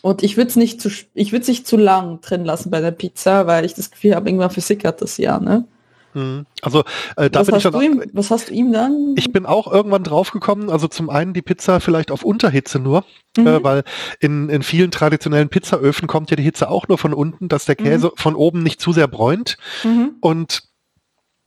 Und 0.00 0.22
ich 0.22 0.36
würde 0.36 0.48
es 0.48 0.56
nicht 0.56 0.80
zu, 0.80 0.88
ich 1.14 1.32
würde 1.32 1.42
es 1.42 1.48
nicht 1.48 1.66
zu 1.66 1.76
lang 1.76 2.20
drin 2.20 2.44
lassen 2.44 2.70
bei 2.70 2.80
der 2.80 2.90
Pizza, 2.90 3.46
weil 3.46 3.64
ich 3.64 3.74
das 3.74 3.90
Gefühl 3.90 4.14
habe, 4.14 4.28
irgendwann 4.28 4.50
versickert 4.50 5.00
das 5.02 5.16
ja, 5.18 5.38
ne? 5.38 5.64
Mhm. 6.14 6.44
Also 6.60 6.80
äh, 7.16 7.30
da 7.30 7.40
was 7.40 7.46
bin 7.46 7.56
ich 7.56 7.64
hast 7.64 7.72
dann. 7.72 7.80
du 7.80 7.86
ihm, 7.86 8.02
was 8.12 8.30
hast 8.30 8.50
du 8.50 8.52
ihm 8.54 8.72
dann? 8.72 9.14
Ich 9.16 9.32
bin 9.32 9.46
auch 9.46 9.70
irgendwann 9.70 10.02
draufgekommen, 10.04 10.68
also 10.70 10.86
zum 10.88 11.08
einen 11.08 11.32
die 11.32 11.40
Pizza 11.42 11.80
vielleicht 11.80 12.10
auf 12.10 12.22
Unterhitze 12.22 12.78
nur, 12.78 13.04
Mhm. 13.38 13.46
äh, 13.46 13.64
weil 13.64 13.84
in, 14.20 14.50
in 14.50 14.62
vielen 14.62 14.90
traditionellen 14.90 15.48
Pizzaöfen 15.48 16.06
kommt 16.08 16.30
ja 16.30 16.36
die 16.36 16.42
Hitze 16.42 16.68
auch 16.68 16.86
nur 16.88 16.98
von 16.98 17.14
unten, 17.14 17.48
dass 17.48 17.64
der 17.64 17.76
Käse 17.76 18.12
von 18.16 18.34
oben 18.34 18.62
nicht 18.62 18.78
zu 18.80 18.92
sehr 18.92 19.08
bräunt. 19.08 19.56
Mhm. 19.84 20.16
Und 20.20 20.64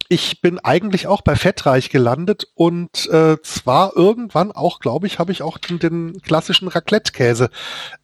ich 0.08 0.40
bin 0.42 0.60
eigentlich 0.60 1.08
auch 1.08 1.22
bei 1.22 1.36
fettreich 1.36 1.90
gelandet 1.90 2.48
und 2.54 3.08
äh, 3.10 3.42
zwar 3.42 3.96
irgendwann 3.96 4.52
auch, 4.52 4.80
glaube 4.80 5.08
ich, 5.08 5.18
habe 5.18 5.32
ich 5.32 5.42
auch 5.42 5.58
den, 5.58 5.80
den 5.80 6.22
klassischen 6.22 6.68
Raclette-Käse 6.68 7.50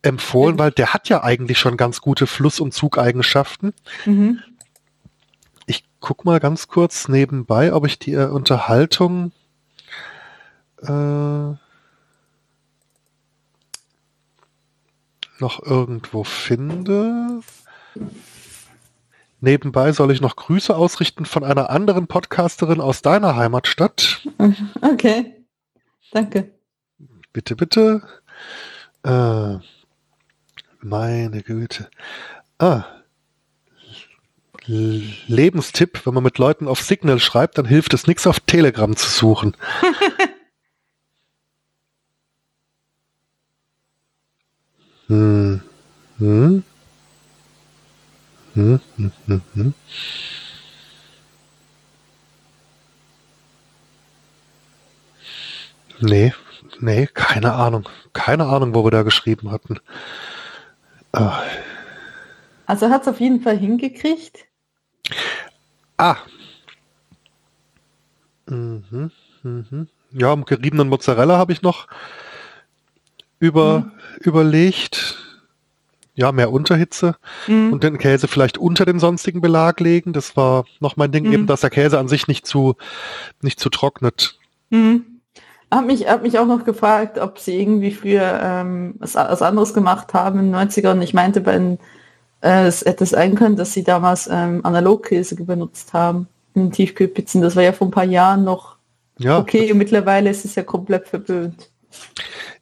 empfohlen, 0.01 0.55
Mhm. 0.55 0.59
weil 0.59 0.71
der 0.71 0.93
hat 0.93 1.09
ja 1.09 1.23
eigentlich 1.23 1.59
schon 1.59 1.77
ganz 1.77 2.01
gute 2.01 2.25
Fluss- 2.25 2.59
und 2.59 2.73
Zugeigenschaften. 2.73 3.73
Mhm. 4.05 4.39
Ich 5.67 5.83
guck 5.99 6.25
mal 6.25 6.39
ganz 6.39 6.67
kurz 6.67 7.07
nebenbei, 7.07 7.73
ob 7.73 7.85
ich 7.85 7.99
die 7.99 8.13
äh, 8.13 8.25
Unterhaltung 8.25 9.31
äh, 10.81 10.89
noch 15.39 15.61
irgendwo 15.63 16.23
finde. 16.23 17.41
Nebenbei 19.43 19.91
soll 19.91 20.11
ich 20.11 20.21
noch 20.21 20.35
Grüße 20.35 20.75
ausrichten 20.75 21.25
von 21.25 21.43
einer 21.43 21.71
anderen 21.71 22.05
Podcasterin 22.07 22.79
aus 22.79 23.01
deiner 23.01 23.35
Heimatstadt. 23.35 24.21
Okay. 24.81 25.45
Danke. 26.11 26.51
Bitte, 27.33 27.55
bitte. 27.55 28.01
Äh, 29.03 29.55
meine 30.81 31.41
Güte. 31.43 31.89
Ah. 32.59 32.83
Lebenstipp, 34.67 36.05
wenn 36.05 36.13
man 36.13 36.23
mit 36.23 36.37
Leuten 36.37 36.67
auf 36.67 36.81
Signal 36.81 37.19
schreibt, 37.19 37.57
dann 37.57 37.65
hilft 37.65 37.95
es 37.95 38.05
nichts 38.05 38.27
auf 38.27 38.39
Telegram 38.41 38.95
zu 38.95 39.09
suchen. 39.09 39.57
hm. 45.07 45.61
Hm. 46.19 46.63
Hm, 48.53 48.79
hm, 48.97 49.11
hm, 49.27 49.41
hm. 49.53 49.73
Nee, 55.99 56.33
nee, 56.79 57.07
keine 57.07 57.53
Ahnung. 57.53 57.87
Keine 58.13 58.45
Ahnung, 58.47 58.73
wo 58.73 58.83
wir 58.83 58.91
da 58.91 59.03
geschrieben 59.03 59.51
hatten. 59.51 59.79
Ah, 61.13 61.41
Also 62.65 62.89
hat 62.89 63.01
es 63.03 63.07
auf 63.07 63.19
jeden 63.19 63.41
Fall 63.41 63.57
hingekriegt. 63.57 64.45
Ah. 65.97 66.17
Mhm, 68.47 69.11
mhm. 69.43 69.87
Ja, 70.11 70.31
am 70.31 70.45
geriebenen 70.45 70.89
Mozzarella 70.89 71.37
habe 71.37 71.53
ich 71.53 71.61
noch 71.61 71.87
über, 73.39 73.91
überlegt. 74.19 75.17
Ja, 76.13 76.31
mehr 76.31 76.51
Unterhitze 76.51 77.15
Mhm. 77.47 77.71
und 77.73 77.83
den 77.83 77.97
Käse 77.97 78.27
vielleicht 78.27 78.57
unter 78.57 78.85
den 78.85 78.99
sonstigen 78.99 79.39
Belag 79.41 79.79
legen. 79.79 80.11
Das 80.13 80.35
war 80.35 80.65
noch 80.79 80.97
mein 80.97 81.11
Ding, 81.11 81.25
Mhm. 81.27 81.33
eben, 81.33 81.47
dass 81.47 81.61
der 81.61 81.69
Käse 81.69 81.99
an 81.99 82.07
sich 82.09 82.27
nicht 82.27 82.45
zu, 82.45 82.75
nicht 83.41 83.59
zu 83.59 83.69
trocknet. 83.69 84.37
Mhm. 84.69 85.05
Hab 85.73 85.85
mich, 85.85 86.07
hab 86.09 86.21
mich 86.23 86.37
auch 86.37 86.45
noch 86.45 86.65
gefragt, 86.65 87.17
ob 87.17 87.39
sie 87.39 87.57
irgendwie 87.61 87.91
früher 87.91 88.39
ähm, 88.43 88.95
was, 88.99 89.15
was 89.15 89.41
anderes 89.41 89.73
gemacht 89.73 90.13
haben 90.13 90.37
in 90.39 90.45
den 90.47 90.55
90ern. 90.55 91.01
Ich 91.01 91.13
meinte, 91.13 91.39
bei 91.39 91.53
den, 91.53 91.79
äh, 92.41 92.65
es 92.67 92.83
hätte 92.83 93.05
sein 93.05 93.35
können, 93.35 93.55
dass 93.55 93.71
sie 93.71 93.83
damals 93.85 94.27
ähm, 94.29 94.59
Analogkäse 94.65 95.35
benutzt 95.35 95.93
haben 95.93 96.27
in 96.55 96.71
Tiefkühlpizzen. 96.73 97.41
Das 97.41 97.55
war 97.55 97.63
ja 97.63 97.71
vor 97.71 97.87
ein 97.87 97.91
paar 97.91 98.03
Jahren 98.03 98.43
noch 98.43 98.75
Ja, 99.17 99.37
okay 99.39 99.71
und 99.71 99.77
mittlerweile 99.77 100.29
ist 100.29 100.43
es 100.43 100.55
ja 100.55 100.63
komplett 100.63 101.07
verböhnt. 101.07 101.69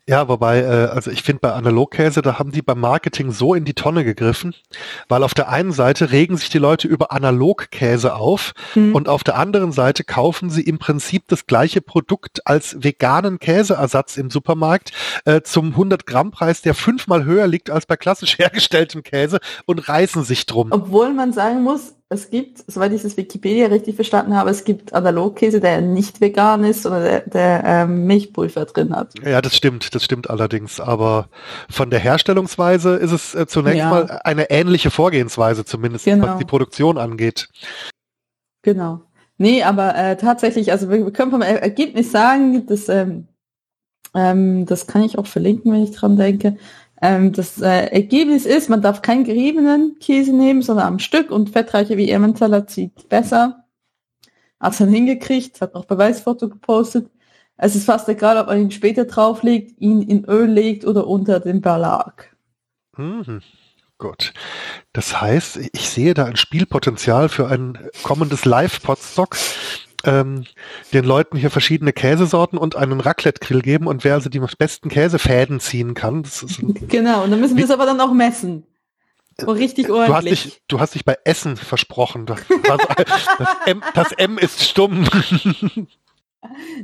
Ja, 0.09 0.27
wobei, 0.27 0.61
äh, 0.61 0.89
also 0.91 1.11
ich 1.11 1.21
finde 1.21 1.41
bei 1.41 1.51
Analogkäse, 1.53 2.23
da 2.23 2.39
haben 2.39 2.51
die 2.51 2.63
beim 2.63 2.79
Marketing 2.79 3.31
so 3.31 3.53
in 3.53 3.63
die 3.63 3.75
Tonne 3.75 4.03
gegriffen, 4.03 4.55
weil 5.07 5.21
auf 5.21 5.35
der 5.35 5.49
einen 5.49 5.71
Seite 5.71 6.11
regen 6.11 6.35
sich 6.35 6.49
die 6.49 6.57
Leute 6.57 6.87
über 6.87 7.11
Analogkäse 7.11 8.15
auf 8.15 8.53
Hm. 8.73 8.95
und 8.95 9.07
auf 9.07 9.23
der 9.23 9.37
anderen 9.37 9.71
Seite 9.71 10.03
kaufen 10.03 10.49
sie 10.49 10.63
im 10.63 10.79
Prinzip 10.79 11.27
das 11.27 11.45
gleiche 11.45 11.81
Produkt 11.81 12.41
als 12.47 12.83
veganen 12.83 13.37
Käseersatz 13.37 14.17
im 14.17 14.31
Supermarkt 14.31 14.93
äh, 15.25 15.41
zum 15.41 15.73
100 15.73 16.07
Gramm 16.07 16.31
Preis, 16.31 16.63
der 16.63 16.73
fünfmal 16.73 17.25
höher 17.25 17.45
liegt 17.45 17.69
als 17.69 17.85
bei 17.85 17.95
klassisch 17.95 18.39
hergestelltem 18.39 19.03
Käse 19.03 19.37
und 19.67 19.87
reißen 19.89 20.23
sich 20.23 20.47
drum. 20.47 20.69
Obwohl 20.71 21.13
man 21.13 21.33
sagen 21.33 21.61
muss, 21.61 21.93
es 22.11 22.31
gibt, 22.31 22.63
soweit 22.65 22.91
ich 22.91 23.03
das 23.03 23.17
Wikipedia 23.17 23.67
richtig 23.67 23.95
verstanden 23.95 24.35
habe, 24.35 24.49
es 24.49 24.63
gibt 24.63 24.93
Analogkäse, 24.93 25.59
der 25.59 25.79
nicht 25.81 26.21
vegan 26.21 26.63
ist, 26.63 26.81
sondern 26.81 27.03
der, 27.03 27.19
der 27.21 27.63
ähm, 27.63 28.05
Milchpulver 28.07 28.65
drin 28.65 28.95
hat. 28.95 29.13
Ja, 29.23 29.41
das 29.43 29.55
stimmt, 29.55 29.93
das 29.93 30.03
stimmt 30.03 30.27
allerdings. 30.27 30.79
Aber 30.79 31.29
von 31.69 31.91
der 31.91 31.99
Herstellungsweise 31.99 32.95
ist 32.95 33.11
es 33.11 33.35
äh, 33.35 33.45
zunächst 33.45 33.77
Ja. 33.79 33.89
mal 33.91 34.21
eine 34.23 34.49
ähnliche 34.49 34.89
Vorgehensweise, 34.89 35.65
zumindest 35.65 36.05
Genau. 36.05 36.27
was 36.27 36.37
die 36.39 36.45
Produktion 36.45 36.97
angeht. 36.97 37.47
Genau. 38.63 39.01
Nee, 39.37 39.63
aber 39.63 39.95
äh, 39.95 40.17
tatsächlich, 40.17 40.71
also 40.71 40.89
wir, 40.89 41.05
wir 41.05 41.13
können 41.13 41.31
vom 41.31 41.43
Er- 41.43 41.61
Ergebnis 41.61 42.11
sagen, 42.11 42.65
dass, 42.65 42.89
ähm, 42.89 43.27
ähm, 44.15 44.65
das 44.65 44.87
kann 44.87 45.03
ich 45.03 45.17
auch 45.19 45.27
verlinken, 45.27 45.71
wenn 45.71 45.83
ich 45.83 45.91
dran 45.91 46.17
denke. 46.17 46.57
Ähm, 47.01 47.31
das 47.31 47.61
äh, 47.61 47.87
Ergebnis 47.87 48.45
ist, 48.45 48.69
man 48.69 48.81
darf 48.81 49.01
keinen 49.01 49.23
geriebenen 49.23 49.97
Käse 49.99 50.33
nehmen, 50.33 50.61
sondern 50.61 50.87
am 50.87 50.99
Stück 50.99 51.31
und 51.31 51.49
fettreiche 51.49 51.97
wie 51.97 52.09
Emmentaler 52.09 52.67
zieht 52.67 53.07
besser. 53.09 53.65
Hat 54.59 54.79
dann 54.79 54.89
hingekriegt, 54.89 55.61
hat 55.61 55.73
noch 55.73 55.85
Beweisfoto 55.85 56.49
gepostet. 56.49 57.09
Es 57.55 57.75
ist 57.75 57.85
fast 57.85 58.07
egal, 58.09 58.37
ob 58.37 58.47
man 58.47 58.61
ihn 58.61 58.71
später 58.71 59.05
drauflegt, 59.05 59.79
ihn 59.79 60.01
in 60.01 60.25
Öl 60.25 60.49
legt 60.49 60.85
oder 60.85 61.07
unter 61.07 61.39
den 61.39 61.61
Belag. 61.61 62.35
Mhm. 62.97 63.41
Gut. 63.97 64.33
Das 64.93 65.19
heißt, 65.21 65.57
ich 65.73 65.89
sehe 65.89 66.13
da 66.13 66.25
ein 66.25 66.37
Spielpotenzial 66.37 67.27
für 67.27 67.47
ein 67.49 67.77
kommendes 68.01 68.45
Live-Podstock. 68.45 69.37
Ähm, 70.05 70.45
den 70.93 71.03
Leuten 71.03 71.37
hier 71.37 71.49
verschiedene 71.49 71.91
Käsesorten 71.91 72.57
und 72.57 72.75
einen 72.75 73.01
Raclette-Grill 73.01 73.61
geben 73.61 73.87
und 73.87 74.03
wer 74.03 74.13
also 74.13 74.29
die 74.29 74.39
besten 74.39 74.89
Käsefäden 74.89 75.59
ziehen 75.59 75.93
kann. 75.93 76.23
Das 76.23 76.41
ist 76.41 76.61
Genau, 76.87 77.23
und 77.23 77.31
dann 77.31 77.41
müssen 77.41 77.57
wir 77.57 77.65
es 77.65 77.71
aber 77.71 77.85
dann 77.85 77.99
auch 77.99 78.13
messen. 78.13 78.63
So 79.37 79.51
richtig 79.51 79.87
du, 79.87 79.99
hast 79.99 80.09
ordentlich. 80.09 80.43
dich, 80.43 80.61
du 80.67 80.79
hast 80.79 80.95
dich 80.95 81.05
bei 81.05 81.17
Essen 81.23 81.55
versprochen. 81.55 82.25
Das, 82.25 82.39
das, 82.63 83.49
M, 83.65 83.81
das 83.93 84.11
M 84.13 84.37
ist 84.37 84.63
stumm. 84.63 85.07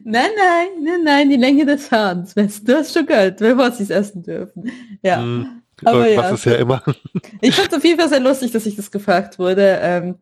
Nein, 0.03 0.29
nein, 0.37 0.67
nein, 0.83 1.03
nein, 1.03 1.29
die 1.29 1.37
Länge 1.37 1.65
des 1.65 1.91
Hahns. 1.91 2.35
Weißt 2.35 2.67
Du 2.67 2.73
Du 2.73 2.77
hast 2.79 2.93
schon 2.93 3.05
gehört, 3.05 3.37
bevor 3.39 3.71
sie 3.71 3.83
es 3.83 3.89
essen 3.89 4.23
dürfen. 4.23 4.71
Ja. 5.01 5.17
Hm, 5.21 5.61
Aber 5.83 6.07
ja. 6.07 6.29
Ist 6.29 6.45
ja 6.45 6.55
immer. 6.55 6.83
Ich 7.41 7.55
fand 7.55 7.69
es 7.69 7.77
auf 7.77 7.83
jeden 7.83 7.99
Fall 7.99 8.09
sehr 8.09 8.19
lustig, 8.19 8.51
dass 8.51 8.65
ich 8.65 8.75
das 8.75 8.91
gefragt 8.91 9.39
wurde. 9.39 9.79
Ähm, 9.81 10.15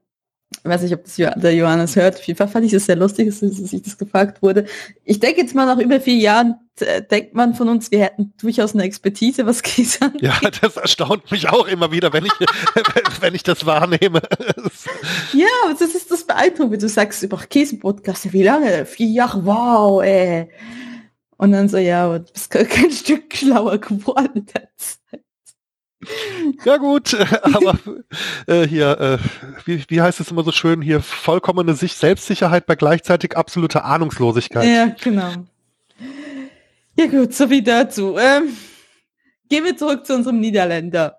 ich 0.58 0.70
weiß 0.70 0.82
nicht, 0.84 0.94
ob 0.94 1.04
das 1.04 1.16
der 1.16 1.56
Johannes 1.56 1.96
hört. 1.96 2.16
Auf 2.16 2.24
jeden 2.24 2.38
Fall 2.38 2.48
fand 2.48 2.66
ich 2.66 2.74
es 2.74 2.86
sehr 2.86 2.96
lustig, 2.96 3.28
dass, 3.28 3.42
ich 3.42 3.82
das 3.82 3.98
gefragt 3.98 4.42
wurde. 4.42 4.66
Ich 5.04 5.20
denke 5.20 5.42
jetzt 5.42 5.56
mal, 5.56 5.66
nach 5.66 5.78
über 5.78 6.00
vier 6.00 6.16
Jahren 6.16 6.56
äh, 6.80 7.02
denkt 7.02 7.34
man 7.34 7.54
von 7.54 7.70
uns, 7.70 7.92
wir 7.92 8.00
hätten 8.00 8.34
durchaus 8.40 8.74
eine 8.74 8.84
Expertise, 8.84 9.46
was 9.46 9.62
Käse 9.64 10.02
angeht. 10.02 10.22
Ja, 10.22 10.40
das 10.62 10.78
erstaunt 10.78 11.32
mich 11.32 11.50
auch 11.50 11.68
immer 11.68 11.92
wieder, 11.92 12.14
wenn 12.14 12.26
ich, 12.26 12.32
wenn 13.22 13.36
ich 13.36 13.44
das 13.44 13.66
wahrnehme. 13.66 14.22
Ja, 15.34 15.48
aber 15.66 15.74
das 15.74 15.96
ist 15.96 16.12
das 16.12 16.26
beeindruckend, 16.26 16.74
wenn 16.74 16.80
du 16.80 16.90
sagst, 16.90 17.24
über 17.24 17.38
Käse-Podcast, 17.38 18.32
wie 18.34 18.44
lange? 18.44 18.86
Vier 18.86 19.08
Jahre, 19.08 19.46
wow, 19.46 20.02
ey. 20.04 20.50
Und 21.38 21.52
dann 21.52 21.68
so, 21.68 21.78
ja, 21.78 22.20
du 22.20 22.32
bist 22.32 22.50
kein, 22.50 22.68
kein 22.70 22.92
Stück 22.92 23.36
schlauer 23.36 23.78
geworden. 23.78 24.30
in 24.36 24.46
der 24.46 24.70
Zeit. 24.78 25.23
Ja 26.66 26.78
gut, 26.78 27.16
aber 27.44 27.78
äh, 28.48 28.68
hier, 28.68 29.00
äh, 29.00 29.18
wie, 29.66 29.84
wie 29.88 30.02
heißt 30.02 30.20
es 30.20 30.32
immer 30.32 30.44
so 30.44 30.52
schön, 30.52 30.82
hier 30.82 31.02
vollkommene 31.02 31.74
sich 31.74 31.94
Selbstsicherheit 31.96 32.66
bei 32.66 32.76
gleichzeitig 32.76 33.38
absoluter 33.38 33.86
Ahnungslosigkeit. 33.86 34.68
Ja, 34.68 34.96
genau. 35.02 35.32
Ja 36.98 37.08
gut, 37.08 37.34
so 37.34 37.48
viel 37.48 37.64
dazu. 37.64 38.18
Ähm, 38.18 38.50
gehen 39.50 39.64
wir 39.66 39.76
zurück 39.76 40.06
zu 40.06 40.16
unserem 40.16 40.40
Niederländer. 40.40 41.18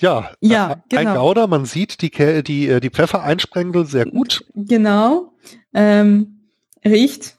Ja, 0.00 0.30
Ja, 0.40 0.82
äh, 0.90 0.96
ein 0.96 1.06
genau. 1.06 1.14
Gauder, 1.14 1.46
man 1.46 1.64
sieht 1.64 2.02
die, 2.02 2.10
die, 2.42 2.68
äh, 2.68 2.80
die 2.80 2.90
Pfeffereinsprengel 2.90 3.86
sehr 3.86 4.06
gut. 4.06 4.44
Genau. 4.54 5.32
Ähm, 5.74 6.48
riecht 6.84 7.38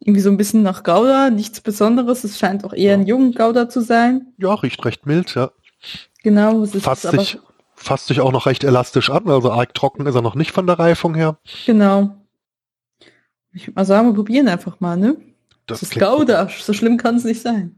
irgendwie 0.00 0.20
so 0.20 0.30
ein 0.30 0.38
bisschen 0.38 0.62
nach 0.62 0.82
Gouda, 0.82 1.28
nichts 1.28 1.60
Besonderes. 1.60 2.24
Es 2.24 2.38
scheint 2.38 2.64
auch 2.64 2.72
eher 2.72 2.94
ein 2.94 3.06
junger 3.06 3.32
Gouda 3.32 3.68
zu 3.68 3.82
sein. 3.82 4.32
Ja, 4.38 4.54
riecht 4.54 4.82
recht 4.84 5.04
mild, 5.04 5.34
ja. 5.34 5.50
Genau. 6.22 6.62
Es 6.62 6.74
ist 6.74 6.84
Fasst 6.84 7.02
sich, 7.02 7.38
fasst 7.74 8.06
sich 8.06 8.20
auch 8.20 8.32
noch 8.32 8.46
recht 8.46 8.64
elastisch 8.64 9.10
an, 9.10 9.28
also 9.28 9.50
arg 9.52 9.74
trocken 9.74 10.06
ist 10.06 10.14
er 10.14 10.22
noch 10.22 10.34
nicht 10.34 10.52
von 10.52 10.66
der 10.66 10.78
Reifung 10.78 11.14
her. 11.14 11.38
Genau. 11.66 12.14
Ich 13.52 13.66
würde 13.66 13.76
mal 13.76 13.84
sagen, 13.84 14.08
wir 14.08 14.14
probieren 14.14 14.48
einfach 14.48 14.78
mal, 14.80 14.96
ne? 14.96 15.16
Das, 15.66 15.80
Das 15.80 15.90
ist 15.90 15.98
Gouda. 15.98 16.48
So 16.48 16.72
schlimm 16.72 16.96
kann 16.96 17.16
es 17.16 17.24
nicht 17.24 17.42
sein. 17.42 17.76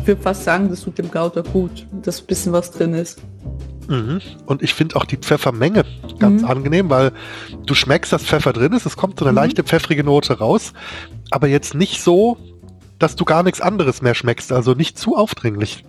Ich 0.00 0.08
würde 0.08 0.22
fast 0.22 0.44
sagen, 0.44 0.68
das 0.68 0.82
tut 0.82 0.98
dem 0.98 1.10
Gouda 1.10 1.40
gut, 1.40 1.84
dass 2.02 2.20
ein 2.20 2.26
bisschen 2.26 2.52
was 2.52 2.70
drin 2.70 2.94
ist. 2.94 3.20
Mhm. 3.88 4.20
Und 4.46 4.62
ich 4.62 4.74
finde 4.74 4.96
auch 4.96 5.04
die 5.04 5.16
Pfeffermenge 5.16 5.84
ganz 6.18 6.42
Mhm. 6.42 6.48
angenehm, 6.48 6.90
weil 6.90 7.12
du 7.66 7.74
schmeckst, 7.74 8.12
dass 8.12 8.22
Pfeffer 8.24 8.52
drin 8.52 8.72
ist, 8.72 8.86
es 8.86 8.96
kommt 8.96 9.18
so 9.18 9.24
eine 9.24 9.32
Mhm. 9.32 9.36
leichte 9.36 9.64
pfeffrige 9.64 10.04
Note 10.04 10.38
raus, 10.38 10.72
aber 11.30 11.46
jetzt 11.48 11.74
nicht 11.74 12.02
so, 12.02 12.36
dass 12.98 13.14
du 13.16 13.24
gar 13.24 13.42
nichts 13.42 13.60
anderes 13.60 14.02
mehr 14.02 14.14
schmeckst, 14.14 14.52
also 14.52 14.72
nicht 14.72 14.98
zu 14.98 15.16
aufdringlich. 15.16 15.84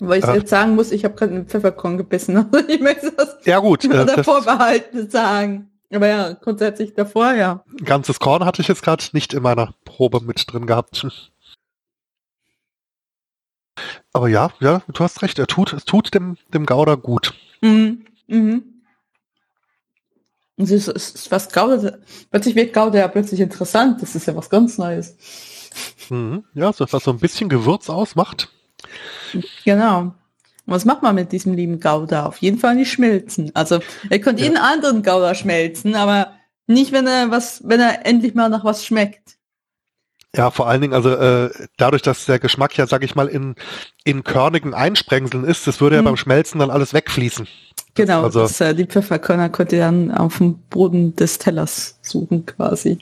Weil 0.00 0.20
ich 0.20 0.24
Ja. 0.24 0.34
jetzt 0.34 0.48
sagen 0.50 0.76
muss, 0.76 0.92
ich 0.92 1.04
habe 1.04 1.14
gerade 1.14 1.34
einen 1.34 1.46
Pfefferkorn 1.46 1.98
gebissen. 1.98 2.36
Also 2.36 2.48
ich 2.68 2.80
möchte 2.80 3.12
das 3.12 3.36
Ja 3.44 3.58
gut, 3.58 3.84
äh, 3.84 3.88
oder 3.88 4.04
das 4.06 4.24
vorbehalten 4.24 5.10
sagen. 5.10 5.66
Aber 5.92 6.06
ja, 6.06 6.32
grundsätzlich 6.34 6.94
davor, 6.94 7.32
ja. 7.34 7.64
ganzes 7.84 8.20
Korn 8.20 8.44
hatte 8.44 8.62
ich 8.62 8.68
jetzt 8.68 8.82
gerade 8.82 9.04
nicht 9.12 9.34
in 9.34 9.42
meiner 9.42 9.74
Probe 9.84 10.20
mit 10.24 10.44
drin 10.50 10.66
gehabt. 10.66 11.04
Aber 14.12 14.28
ja, 14.28 14.50
ja, 14.60 14.82
du 14.88 15.04
hast 15.04 15.22
recht, 15.22 15.38
er 15.38 15.46
tut, 15.46 15.72
es 15.72 15.84
tut 15.84 16.14
dem, 16.14 16.36
dem 16.52 16.66
Gouda 16.66 16.94
gut. 16.96 17.34
Mhm. 17.60 18.04
Mhm. 18.26 18.64
Es 20.56 20.70
ist, 20.70 20.88
es 20.88 21.10
ist 21.10 21.30
was 21.30 21.50
Gouda, 21.52 21.98
plötzlich 22.30 22.54
wird 22.54 22.74
Gouda 22.74 22.98
ja 22.98 23.08
plötzlich 23.08 23.40
interessant. 23.40 24.02
Das 24.02 24.14
ist 24.14 24.26
ja 24.26 24.36
was 24.36 24.50
ganz 24.50 24.76
Neues. 24.78 25.16
Mhm. 26.10 26.44
Ja, 26.54 26.72
so 26.72 26.84
was 26.90 27.04
so 27.04 27.12
ein 27.12 27.18
bisschen 27.18 27.48
Gewürz 27.48 27.88
ausmacht. 27.88 28.50
Genau. 29.64 30.00
Und 30.00 30.14
was 30.66 30.84
macht 30.84 31.02
man 31.02 31.14
mit 31.14 31.32
diesem 31.32 31.54
lieben 31.54 31.80
Gouda? 31.80 32.26
Auf 32.26 32.38
jeden 32.38 32.58
Fall 32.58 32.74
nicht 32.74 32.92
schmelzen. 32.92 33.50
Also 33.54 33.80
er 34.10 34.18
könnte 34.20 34.42
Ja. 34.42 34.48
jeden 34.48 34.58
anderen 34.58 35.02
Gouda 35.02 35.34
schmelzen, 35.34 35.94
aber 35.94 36.32
nicht, 36.66 36.92
wenn 36.92 37.06
er 37.06 37.30
was, 37.30 37.62
wenn 37.66 37.80
er 37.80 38.06
endlich 38.06 38.34
mal 38.34 38.48
nach 38.48 38.64
was 38.64 38.84
schmeckt. 38.84 39.36
Ja, 40.36 40.50
vor 40.52 40.68
allen 40.68 40.80
Dingen, 40.80 40.94
also 40.94 41.10
äh, 41.10 41.50
dadurch, 41.76 42.02
dass 42.02 42.24
der 42.26 42.38
Geschmack 42.38 42.76
ja, 42.76 42.86
sag 42.86 43.02
ich 43.02 43.16
mal, 43.16 43.26
in, 43.26 43.56
in 44.04 44.22
körnigen 44.22 44.74
Einsprengseln 44.74 45.42
ist, 45.44 45.66
das 45.66 45.80
würde 45.80 45.96
ja 45.96 46.02
Mhm. 46.02 46.06
beim 46.06 46.16
Schmelzen 46.16 46.60
dann 46.60 46.70
alles 46.70 46.94
wegfließen. 46.94 47.48
Genau, 47.94 48.22
also- 48.22 48.40
das, 48.40 48.60
äh, 48.60 48.74
die 48.74 48.84
Pfefferkörner 48.86 49.48
könnt 49.48 49.72
ihr 49.72 49.80
dann 49.80 50.10
auf 50.12 50.38
dem 50.38 50.58
Boden 50.70 51.16
des 51.16 51.38
Tellers 51.38 51.98
suchen 52.02 52.46
quasi. 52.46 52.98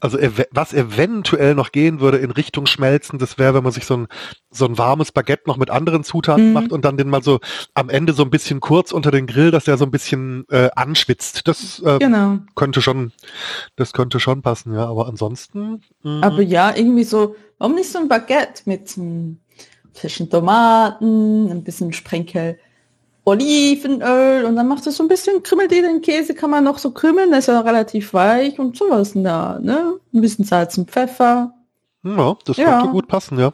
Also 0.00 0.16
ev 0.18 0.44
was 0.52 0.72
eventuell 0.72 1.54
noch 1.54 1.72
gehen 1.72 2.00
würde 2.00 2.18
in 2.18 2.30
Richtung 2.30 2.66
Schmelzen, 2.66 3.18
das 3.18 3.36
wäre, 3.38 3.54
wenn 3.54 3.64
man 3.64 3.72
sich 3.72 3.84
so 3.84 3.96
ein, 3.96 4.06
so 4.50 4.64
ein 4.66 4.78
warmes 4.78 5.10
Baguette 5.12 5.42
noch 5.46 5.56
mit 5.56 5.70
anderen 5.70 6.04
Zutaten 6.04 6.48
Mhm. 6.48 6.52
macht 6.52 6.72
und 6.72 6.84
dann 6.84 6.96
den 6.96 7.08
mal 7.08 7.22
so 7.22 7.40
am 7.74 7.88
Ende 7.90 8.12
so 8.12 8.22
ein 8.22 8.30
bisschen 8.30 8.60
kurz 8.60 8.92
unter 8.92 9.10
den 9.10 9.26
Grill, 9.26 9.50
dass 9.50 9.64
der 9.64 9.76
so 9.76 9.84
ein 9.84 9.90
bisschen 9.90 10.44
äh, 10.50 10.70
anschwitzt. 10.76 11.46
Das 11.48 11.82
äh, 11.84 11.98
Genau. 11.98 12.38
könnte 12.54 12.80
schon, 12.80 13.12
das 13.76 13.92
könnte 13.92 14.20
schon 14.20 14.42
passen, 14.42 14.72
ja. 14.74 14.86
Aber 14.86 15.08
ansonsten. 15.08 15.82
mhm. 16.02 16.22
Aber 16.22 16.42
ja, 16.42 16.74
irgendwie 16.76 17.04
so, 17.04 17.34
warum 17.58 17.74
nicht 17.74 17.90
so 17.90 17.98
ein 17.98 18.08
Baguette 18.08 18.62
mit 18.66 18.88
hm, 18.90 19.38
frischen 19.94 20.30
Tomaten, 20.30 21.50
ein 21.50 21.64
bisschen 21.64 21.92
Sprenkel 21.92 22.58
Olivenöl 23.28 24.44
und 24.44 24.56
dann 24.56 24.66
macht 24.68 24.86
es 24.86 24.96
so 24.96 25.04
ein 25.04 25.08
bisschen, 25.08 25.42
krümmelt 25.42 25.72
ihr 25.72 25.82
den 25.82 26.00
Käse, 26.02 26.34
kann 26.34 26.50
man 26.50 26.64
noch 26.64 26.78
so 26.78 26.90
krümmeln, 26.90 27.30
der 27.30 27.40
ist 27.40 27.46
ja 27.48 27.60
relativ 27.60 28.14
weich 28.14 28.58
und 28.58 28.76
sowas 28.76 29.12
da, 29.14 29.58
ne? 29.60 29.98
Ein 30.12 30.20
bisschen 30.20 30.44
Salz 30.44 30.76
und 30.78 30.90
Pfeffer. 30.90 31.52
Ja, 32.04 32.36
das 32.44 32.56
Ja. 32.56 32.78
könnte 32.78 32.92
gut 32.92 33.08
passen, 33.08 33.38
ja. 33.38 33.52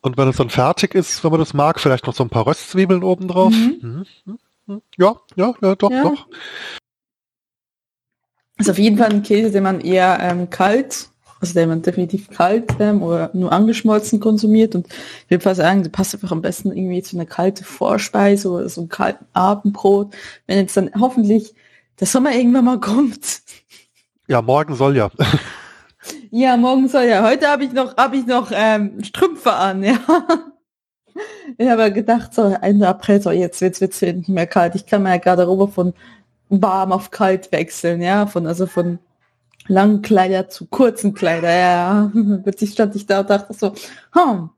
Und 0.00 0.16
wenn 0.16 0.28
es 0.28 0.36
dann 0.36 0.48
fertig 0.50 0.94
ist, 0.94 1.22
wenn 1.24 1.30
man 1.30 1.40
das 1.40 1.54
mag, 1.54 1.80
vielleicht 1.80 2.06
noch 2.06 2.14
so 2.14 2.22
ein 2.24 2.30
paar 2.30 2.46
Röstzwiebeln 2.46 3.02
oben 3.02 3.28
drauf. 3.28 3.52
Mhm. 3.52 4.06
Mhm. 4.24 4.38
Mhm. 4.66 4.82
Ja, 4.96 5.16
ja, 5.36 5.54
ja, 5.60 5.74
doch, 5.74 5.90
Ja. 5.90 6.02
doch. 6.04 6.26
Ist 8.56 8.70
auf 8.70 8.78
jeden 8.78 8.96
Fall 8.98 9.10
ein 9.10 9.22
Käse, 9.22 9.50
den 9.50 9.64
man 9.64 9.80
eher 9.80 10.18
ähm, 10.20 10.48
kalt, 10.48 11.08
also 11.44 11.60
den 11.60 11.68
man 11.68 11.82
definitiv 11.82 12.30
kalt 12.30 12.72
ähm, 12.78 13.02
oder 13.02 13.30
nur 13.32 13.52
angeschmolzen 13.52 14.20
konsumiert. 14.20 14.74
Und 14.74 14.86
ich 14.88 15.30
würde 15.30 15.42
fast 15.42 15.58
sagen, 15.58 15.82
der 15.82 15.90
passt 15.90 16.14
einfach 16.14 16.32
am 16.32 16.42
besten 16.42 16.76
irgendwie 16.76 17.02
zu 17.02 17.16
einer 17.16 17.26
kalte 17.26 17.64
Vorspeise 17.64 18.50
oder 18.50 18.68
so 18.68 18.80
einem 18.80 18.88
kalten 18.88 19.24
Abendbrot. 19.32 20.14
Wenn 20.46 20.58
jetzt 20.58 20.76
dann 20.76 20.90
hoffentlich 20.98 21.54
der 22.00 22.06
Sommer 22.06 22.32
irgendwann 22.34 22.64
mal 22.64 22.80
kommt. 22.80 23.42
Ja, 24.26 24.42
morgen 24.42 24.74
soll 24.74 24.96
ja. 24.96 25.10
Ja, 26.30 26.56
morgen 26.56 26.88
soll 26.88 27.04
ja. 27.04 27.22
Heute 27.22 27.48
habe 27.48 27.64
ich 27.64 27.72
noch, 27.72 27.96
habe 27.96 28.16
ich 28.16 28.26
noch 28.26 28.50
ähm, 28.52 29.02
Strümpfe 29.02 29.52
an, 29.52 29.82
ja. 29.82 29.98
Ich 31.58 31.68
habe 31.68 31.92
gedacht, 31.92 32.34
so 32.34 32.56
Ende 32.60 32.88
April, 32.88 33.22
so 33.22 33.30
jetzt 33.30 33.60
wird's 33.60 33.80
wird's 33.80 34.00
nicht 34.02 34.28
mehr 34.28 34.48
kalt. 34.48 34.74
Ich 34.74 34.84
kann 34.84 35.04
meine 35.04 35.20
Garderobe 35.20 35.68
von 35.68 35.94
warm 36.48 36.90
auf 36.90 37.12
kalt 37.12 37.52
wechseln, 37.52 38.02
ja, 38.02 38.26
von 38.26 38.48
also 38.48 38.66
von 38.66 38.98
langen 39.66 40.02
Kleider 40.02 40.48
zu 40.48 40.66
kurzen 40.66 41.14
Kleider, 41.14 41.52
ja. 41.54 42.12
Plötzlich 42.42 42.70
stand 42.72 42.94
ich 42.96 43.06
da 43.06 43.20
und 43.20 43.30
dachte 43.30 43.54
so, 43.54 43.74
hm, 44.12 44.50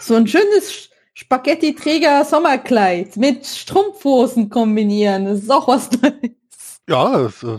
so 0.00 0.14
ein 0.14 0.26
schönes 0.26 0.90
Spaghetti-Träger 1.14 2.24
Sommerkleid 2.24 3.16
mit 3.16 3.46
Strumpfhosen 3.46 4.48
kombinieren, 4.48 5.26
das 5.26 5.40
ist 5.40 5.50
auch 5.50 5.68
was 5.68 5.90
Neues. 6.02 6.80
Ja, 6.88 7.26
äh, 7.26 7.58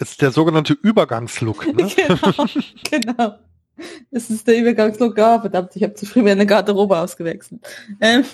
ist 0.00 0.20
der 0.20 0.32
sogenannte 0.32 0.72
Übergangslook. 0.72 1.66
Ne? 1.66 1.88
genau, 1.96 2.46
genau. 2.90 3.38
Das 4.10 4.30
ist 4.30 4.48
der 4.48 4.58
Übergangslook. 4.58 5.16
Ah, 5.18 5.40
verdammt, 5.40 5.76
ich 5.76 5.82
habe 5.84 5.94
zu 5.94 6.06
früh 6.06 6.22
meine 6.22 6.44
Garderobe 6.44 6.98
ausgewechselt. 6.98 7.60
Ähm, 8.00 8.24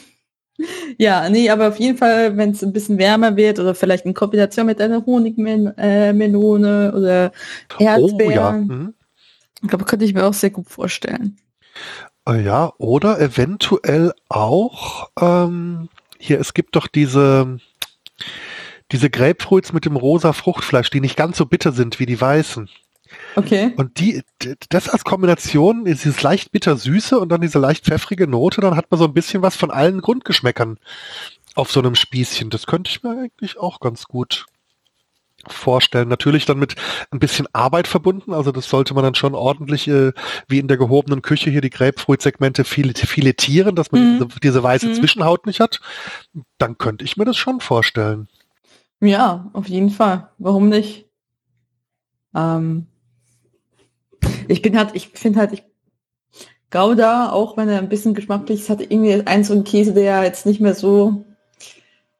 ja, 0.98 1.28
nee, 1.28 1.50
aber 1.50 1.68
auf 1.68 1.78
jeden 1.78 1.98
Fall, 1.98 2.36
wenn 2.36 2.50
es 2.50 2.62
ein 2.62 2.72
bisschen 2.72 2.98
wärmer 2.98 3.36
wird 3.36 3.58
oder 3.58 3.74
vielleicht 3.74 4.06
in 4.06 4.14
Kombination 4.14 4.66
mit 4.66 4.80
einer 4.80 5.04
Honigmelone 5.04 6.92
äh, 6.92 6.96
oder 6.96 7.32
Oh 7.78 7.82
ja. 7.82 7.96
Erdbeeren. 7.98 8.66
Mhm. 8.66 8.94
Ich 9.62 9.68
glaube, 9.68 9.84
könnte 9.84 10.04
ich 10.04 10.14
mir 10.14 10.24
auch 10.24 10.34
sehr 10.34 10.50
gut 10.50 10.68
vorstellen. 10.68 11.38
Äh, 12.28 12.42
Ja, 12.42 12.72
oder 12.78 13.20
eventuell 13.20 14.12
auch, 14.28 15.10
ähm, 15.20 15.88
hier, 16.18 16.38
es 16.38 16.54
gibt 16.54 16.76
doch 16.76 16.86
diese, 16.86 17.58
diese 18.92 19.10
Grapefruits 19.10 19.72
mit 19.72 19.84
dem 19.84 19.96
rosa 19.96 20.32
Fruchtfleisch, 20.32 20.90
die 20.90 21.00
nicht 21.00 21.16
ganz 21.16 21.36
so 21.36 21.46
bitter 21.46 21.72
sind 21.72 21.98
wie 21.98 22.06
die 22.06 22.20
weißen. 22.20 22.68
Okay. 23.36 23.72
Und 23.76 23.98
die, 23.98 24.22
das 24.68 24.88
als 24.88 25.04
Kombination, 25.04 25.84
dieses 25.84 26.22
leicht 26.22 26.52
bitter-süße 26.52 27.18
und 27.18 27.28
dann 27.30 27.40
diese 27.40 27.58
leicht 27.58 27.84
pfeffrige 27.84 28.26
Note, 28.26 28.60
dann 28.60 28.76
hat 28.76 28.90
man 28.90 28.98
so 28.98 29.04
ein 29.06 29.14
bisschen 29.14 29.42
was 29.42 29.56
von 29.56 29.70
allen 29.70 30.00
Grundgeschmäckern 30.00 30.78
auf 31.54 31.70
so 31.72 31.80
einem 31.80 31.94
Spießchen. 31.94 32.50
Das 32.50 32.66
könnte 32.66 32.90
ich 32.90 33.02
mir 33.02 33.10
eigentlich 33.10 33.58
auch 33.58 33.80
ganz 33.80 34.06
gut 34.06 34.46
vorstellen. 35.46 36.08
Natürlich 36.08 36.46
dann 36.46 36.58
mit 36.58 36.74
ein 37.10 37.18
bisschen 37.18 37.46
Arbeit 37.52 37.86
verbunden. 37.86 38.32
Also 38.32 38.50
das 38.50 38.68
sollte 38.68 38.94
man 38.94 39.04
dann 39.04 39.14
schon 39.14 39.34
ordentlich, 39.34 39.86
äh, 39.88 40.12
wie 40.48 40.58
in 40.58 40.68
der 40.68 40.78
gehobenen 40.78 41.20
Küche 41.22 41.50
hier 41.50 41.60
die 41.60 41.70
Grapefruit-Segmente 41.70 42.64
filet 42.64 42.98
filetieren, 42.98 43.76
dass 43.76 43.92
man 43.92 44.00
Mhm. 44.18 44.28
diese, 44.28 44.40
diese 44.40 44.62
weiße 44.62 44.86
Mhm. 44.88 44.94
Zwischenhaut 44.94 45.46
nicht 45.46 45.60
hat. 45.60 45.80
Dann 46.58 46.78
könnte 46.78 47.04
ich 47.04 47.16
mir 47.16 47.24
das 47.26 47.36
schon 47.36 47.60
vorstellen. 47.60 48.28
Ja, 49.00 49.50
auf 49.52 49.68
jeden 49.68 49.90
Fall. 49.90 50.30
Warum 50.38 50.70
nicht? 50.70 51.06
Ähm, 52.34 52.86
ich 54.48 54.62
bin 54.62 54.76
halt, 54.78 54.90
ich 54.94 55.08
finde 55.08 55.40
halt, 55.40 55.52
ich 55.52 55.62
Gouda, 56.70 57.30
auch 57.30 57.56
wenn 57.56 57.68
er 57.68 57.78
ein 57.78 57.88
bisschen 57.88 58.14
geschmacklich 58.14 58.60
ist, 58.60 58.70
hat 58.70 58.80
irgendwie 58.80 59.22
ein 59.26 59.44
so 59.44 59.54
ein 59.54 59.64
Käse, 59.64 59.92
der 59.94 60.22
jetzt 60.24 60.44
nicht 60.46 60.60
mehr 60.60 60.74
so 60.74 61.24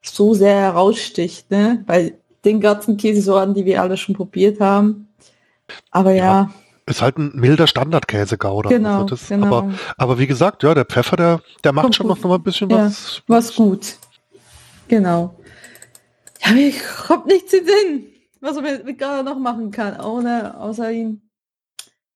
so 0.01 0.33
sehr 0.33 0.55
heraussticht, 0.55 1.49
ne? 1.51 1.83
Bei 1.87 2.13
den 2.45 2.61
ganzen 2.61 2.95
Käsesorten, 2.97 3.53
die 3.55 3.65
wir 3.65 3.81
alle 3.81 3.97
schon 3.97 4.15
probiert 4.15 4.59
haben. 4.59 5.09
Aber 5.89 6.11
ja, 6.11 6.51
Ist 6.85 7.01
halt 7.01 7.17
ein 7.17 7.31
milder 7.33 7.65
Standardkäse 7.65 8.37
Gouda. 8.37 8.69
genau, 8.69 9.01
Also 9.01 9.05
das, 9.15 9.27
genau. 9.27 9.47
aber, 9.47 9.73
aber 9.97 10.19
wie 10.19 10.27
gesagt, 10.27 10.61
ja, 10.63 10.75
der 10.75 10.85
Pfeffer, 10.85 11.15
der, 11.17 11.41
der 11.63 11.73
macht 11.73 11.85
Kommt 11.85 11.95
schon 11.95 12.07
gut. 12.07 12.17
noch 12.21 12.29
mal 12.29 12.35
ein 12.35 12.43
bisschen 12.43 12.69
Ja. 12.69 12.85
was. 12.85 13.23
was 13.27 13.55
gut. 13.55 13.95
Genau. 14.87 15.35
Ja, 16.45 16.51
mir 16.53 16.71
kommt 17.07 17.25
nichts 17.25 17.51
in 17.51 17.65
den 17.65 17.67
Sinn, 17.67 18.03
was 18.41 18.55
man 18.55 18.63
mit 18.85 18.99
Gouda 18.99 19.23
noch 19.23 19.39
machen 19.39 19.71
kann, 19.71 19.99
ohne, 19.99 20.55
außer 20.59 20.91
ihn. 20.91 21.24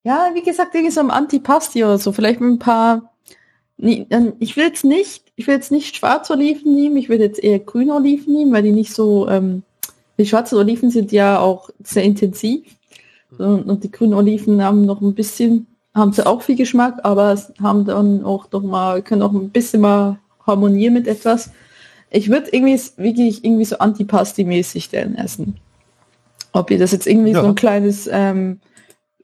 Ja, 0.03 0.31
wie 0.33 0.41
gesagt, 0.43 0.73
irgendwie 0.75 0.93
so 0.93 1.01
ein 1.01 1.11
Antipasti 1.11 1.83
oder 1.83 1.97
so, 1.97 2.11
vielleicht 2.11 2.41
mit 2.41 2.51
ein 2.51 2.59
paar. 2.59 3.13
Dann- 3.77 4.33
Ich 4.39 4.57
will 4.57 4.65
jetzt 4.65 4.83
nicht, 4.83 5.31
ich 5.35 5.47
will 5.47 5.55
jetzt 5.55 5.71
nicht 5.71 5.95
schwarze 5.95 6.33
Oliven 6.33 6.75
nehmen, 6.75 6.97
ich 6.97 7.09
will 7.09 7.19
jetzt 7.19 7.41
eher 7.41 7.59
grüne 7.59 7.95
Oliven 7.95 8.33
nehmen, 8.33 8.51
weil 8.51 8.63
die 8.63 8.71
nicht 8.71 8.93
so, 8.93 9.27
ähm, 9.29 9.63
die 10.17 10.25
schwarzen 10.25 10.57
Oliven 10.57 10.89
sind 10.89 11.11
ja 11.11 11.39
auch 11.39 11.69
sehr 11.83 12.03
intensiv. 12.03 12.65
Und, 13.37 13.69
und 13.69 13.83
die 13.83 13.91
grünen 13.91 14.13
Oliven 14.15 14.61
haben 14.63 14.85
noch 14.85 15.01
ein 15.01 15.13
bisschen 15.13 15.67
haben 15.93 16.13
sie 16.13 16.25
auch 16.25 16.41
viel 16.41 16.55
Geschmack, 16.55 16.99
aber 17.03 17.37
haben 17.61 17.85
dann 17.85 18.23
auch 18.23 18.51
noch 18.51 18.61
mal, 18.61 19.01
können 19.01 19.21
auch 19.21 19.33
ein 19.33 19.49
bisschen 19.49 19.81
mal 19.81 20.19
harmonieren 20.45 20.93
mit 20.93 21.07
etwas. 21.07 21.51
Ich 22.11 22.29
würde 22.29 22.49
irgendwie 22.51 22.79
wirklich 22.97 23.43
irgendwie 23.43 23.65
so 23.65 23.77
Antipasti-mäßig 23.77 24.89
denn 24.89 25.15
essen. 25.15 25.57
Ob 26.51 26.71
ihr 26.71 26.79
das 26.79 26.91
jetzt 26.91 27.05
irgendwie 27.07 27.31
ja. 27.31 27.41
so 27.41 27.47
ein 27.47 27.55
kleines, 27.55 28.09
ähm, 28.11 28.59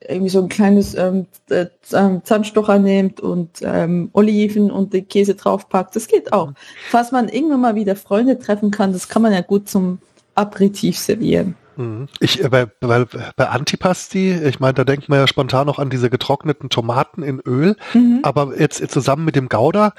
irgendwie 0.07 0.29
so 0.29 0.41
ein 0.41 0.49
kleines 0.49 0.95
ähm, 0.95 1.27
äh, 1.49 1.65
ähm, 1.93 2.21
Zahnstocher 2.23 2.79
nehmt 2.79 3.19
und 3.21 3.61
ähm, 3.61 4.09
Oliven 4.13 4.71
und 4.71 4.93
den 4.93 5.07
Käse 5.07 5.35
draufpackt, 5.35 5.95
das 5.95 6.07
geht 6.07 6.33
auch. 6.33 6.51
Falls 6.89 7.11
man 7.11 7.29
irgendwann 7.29 7.61
mal 7.61 7.75
wieder 7.75 7.95
Freunde 7.95 8.39
treffen 8.39 8.71
kann, 8.71 8.93
das 8.93 9.09
kann 9.09 9.21
man 9.21 9.33
ja 9.33 9.41
gut 9.41 9.69
zum 9.69 9.99
Aperitif 10.35 10.97
servieren. 10.97 11.55
Mhm. 11.77 12.07
Ich, 12.19 12.43
äh, 12.43 12.49
bei, 12.49 12.65
bei, 12.65 13.05
bei 13.35 13.49
Antipasti, 13.49 14.33
ich 14.33 14.59
meine, 14.59 14.73
da 14.73 14.83
denkt 14.83 15.09
man 15.09 15.19
ja 15.19 15.27
spontan 15.27 15.67
noch 15.67 15.79
an 15.79 15.89
diese 15.89 16.09
getrockneten 16.09 16.69
Tomaten 16.69 17.23
in 17.23 17.39
Öl, 17.39 17.75
mhm. 17.93 18.19
aber 18.23 18.59
jetzt, 18.59 18.79
jetzt 18.79 18.93
zusammen 18.93 19.25
mit 19.25 19.35
dem 19.35 19.49
Gouda 19.49 19.93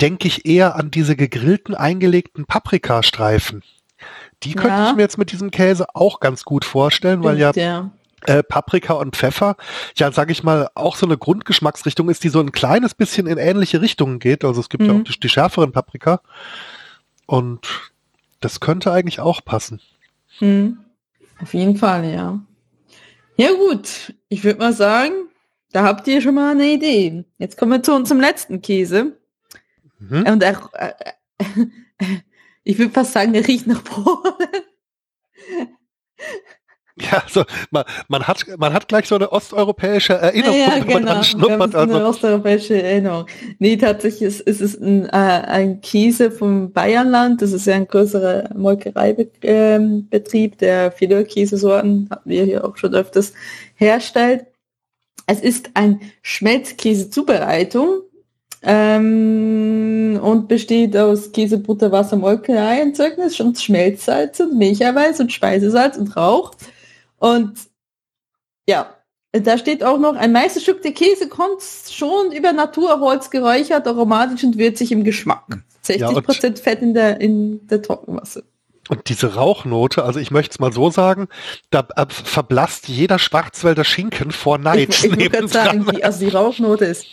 denke 0.00 0.28
ich 0.28 0.46
eher 0.46 0.76
an 0.76 0.90
diese 0.90 1.16
gegrillten, 1.16 1.74
eingelegten 1.74 2.46
Paprikastreifen. 2.46 3.62
Die 4.44 4.54
könnte 4.54 4.68
ja. 4.76 4.90
ich 4.90 4.96
mir 4.96 5.02
jetzt 5.02 5.18
mit 5.18 5.32
diesem 5.32 5.50
Käse 5.50 5.86
auch 5.94 6.20
ganz 6.20 6.44
gut 6.44 6.64
vorstellen, 6.64 7.24
weil 7.24 7.38
ja, 7.38 7.50
ja. 7.56 7.90
Äh, 8.26 8.42
Paprika 8.42 8.94
und 8.94 9.14
Pfeffer, 9.14 9.56
ja, 9.96 10.10
sage 10.10 10.32
ich 10.32 10.42
mal, 10.42 10.68
auch 10.74 10.96
so 10.96 11.06
eine 11.06 11.16
Grundgeschmacksrichtung 11.16 12.08
ist, 12.08 12.24
die 12.24 12.30
so 12.30 12.40
ein 12.40 12.50
kleines 12.50 12.94
bisschen 12.94 13.28
in 13.28 13.38
ähnliche 13.38 13.80
Richtungen 13.80 14.18
geht. 14.18 14.44
Also 14.44 14.60
es 14.60 14.68
gibt 14.68 14.82
mhm. 14.82 14.88
ja 14.88 14.94
auch 14.96 15.04
die, 15.04 15.20
die 15.20 15.28
schärferen 15.28 15.70
Paprika. 15.70 16.20
Und 17.26 17.92
das 18.40 18.58
könnte 18.60 18.92
eigentlich 18.92 19.20
auch 19.20 19.44
passen. 19.44 19.80
Mhm. 20.40 20.78
Auf 21.40 21.54
jeden 21.54 21.76
Fall, 21.76 22.12
ja. 22.12 22.40
Ja 23.36 23.52
gut, 23.52 24.14
ich 24.28 24.42
würde 24.42 24.58
mal 24.58 24.72
sagen, 24.72 25.12
da 25.72 25.84
habt 25.84 26.08
ihr 26.08 26.20
schon 26.20 26.34
mal 26.34 26.50
eine 26.50 26.72
Idee. 26.72 27.24
Jetzt 27.38 27.56
kommen 27.56 27.72
wir 27.72 27.82
zu 27.82 27.94
unserem 27.94 28.20
letzten 28.20 28.62
Käse. 28.62 29.16
Mhm. 29.98 30.26
Und 30.26 30.42
er, 30.42 30.70
äh, 30.72 30.92
ich 32.64 32.78
würde 32.78 32.92
fast 32.92 33.12
sagen, 33.12 33.32
der 33.32 33.46
riecht 33.46 33.66
nach 33.66 33.84
Polen. 33.84 34.64
Ja, 37.10 37.22
so, 37.28 37.44
man, 37.70 37.84
man, 38.08 38.26
hat, 38.26 38.44
man 38.58 38.72
hat 38.72 38.88
gleich 38.88 39.06
so 39.06 39.14
eine 39.14 39.30
osteuropäische 39.30 40.14
Erinnerung, 40.14 40.58
ja, 40.58 40.76
ja, 40.76 40.78
genau. 40.78 40.94
man 40.94 41.06
dran 41.06 41.24
schnuppert. 41.24 41.74
Also. 41.74 41.94
Eine 41.94 42.06
osteuropäische 42.06 42.82
Erinnerung. 42.82 43.26
Nee, 43.58 43.76
tatsächlich 43.76 44.22
ist, 44.22 44.40
ist 44.40 44.60
es 44.60 44.80
ein, 44.80 45.06
äh, 45.06 45.10
ein 45.10 45.80
Käse 45.80 46.30
vom 46.30 46.72
Bayernland. 46.72 47.40
Das 47.40 47.52
ist 47.52 47.66
ja 47.66 47.74
ein 47.74 47.86
größerer 47.86 48.50
Molkereibetrieb, 48.56 49.42
ähm, 49.42 50.08
der 50.60 50.92
viele 50.92 51.24
Käsesorten, 51.24 52.08
hatten 52.10 52.28
wir 52.28 52.44
hier 52.44 52.64
auch 52.64 52.76
schon 52.76 52.94
öfters, 52.94 53.32
herstellt. 53.74 54.46
Es 55.26 55.40
ist 55.40 55.70
ein 55.74 56.00
Schmelzkäse-Zubereitung 56.22 58.02
ähm, 58.62 60.18
und 60.22 60.48
besteht 60.48 60.96
aus 60.96 61.32
Käse, 61.32 61.58
Butter, 61.58 61.92
Wasser, 61.92 62.16
Molkerei, 62.16 62.80
Erzeugnis 62.80 63.38
und 63.40 63.60
Schmelzsalz 63.60 64.40
und 64.40 64.58
Milcheiweiß 64.58 65.20
und 65.20 65.32
Speisesalz 65.32 65.96
und 65.96 66.16
Rauch. 66.16 66.52
Und 67.18 67.58
ja, 68.66 68.94
da 69.32 69.58
steht 69.58 69.84
auch 69.84 69.98
noch, 69.98 70.16
ein 70.16 70.32
Meisterstück 70.32 70.82
der 70.82 70.92
Käse 70.92 71.28
kommt 71.28 71.62
schon 71.62 72.32
über 72.32 72.52
Naturholz 72.52 73.30
geräuchert, 73.30 73.86
aromatisch 73.86 74.44
und 74.44 74.58
würzig 74.58 74.92
im 74.92 75.04
Geschmack. 75.04 75.44
60 75.82 76.00
ja, 76.00 76.20
Prozent 76.20 76.58
Fett 76.58 76.82
in 76.82 76.94
der, 76.94 77.20
in 77.20 77.66
der 77.66 77.82
Trockenmasse. 77.82 78.44
Und 78.88 79.08
diese 79.10 79.34
Rauchnote, 79.34 80.02
also 80.02 80.18
ich 80.18 80.30
möchte 80.30 80.52
es 80.52 80.58
mal 80.60 80.72
so 80.72 80.90
sagen, 80.90 81.28
da 81.70 81.86
äh, 81.96 82.06
verblasst 82.08 82.88
jeder 82.88 83.18
Schwarzwälder 83.18 83.84
Schinken 83.84 84.30
vor 84.30 84.56
Neid. 84.56 84.88
Ich, 84.88 85.04
ich 85.04 85.32
würde 85.32 85.48
sagen, 85.48 85.86
die, 85.92 86.02
also 86.02 86.24
die 86.24 86.30
Rauchnote 86.30 86.86
ist, 86.86 87.06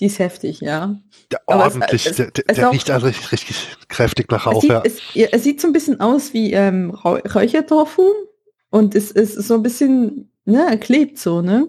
die 0.00 0.06
ist 0.06 0.18
heftig, 0.18 0.60
ja. 0.60 0.96
Der 1.30 1.40
ordentlich, 1.46 2.06
es, 2.06 2.12
es, 2.12 2.16
der, 2.16 2.30
der, 2.32 2.54
der 2.54 2.72
riecht 2.72 2.90
also 2.90 3.06
richtig, 3.06 3.30
richtig 3.30 3.68
kräftig 3.88 4.30
nach 4.30 4.46
Rauch. 4.46 4.56
Es 4.56 4.96
sieht, 4.96 5.14
ja. 5.14 5.26
es, 5.26 5.32
es 5.32 5.44
sieht 5.44 5.60
so 5.60 5.68
ein 5.68 5.72
bisschen 5.72 6.00
aus 6.00 6.32
wie 6.32 6.52
ähm, 6.52 6.90
Räuchertofu. 6.90 8.10
Und 8.70 8.94
es 8.94 9.10
ist 9.10 9.34
so 9.34 9.54
ein 9.54 9.62
bisschen, 9.62 10.30
ne, 10.44 10.66
er 10.68 10.76
klebt 10.76 11.18
so, 11.18 11.42
ne? 11.42 11.68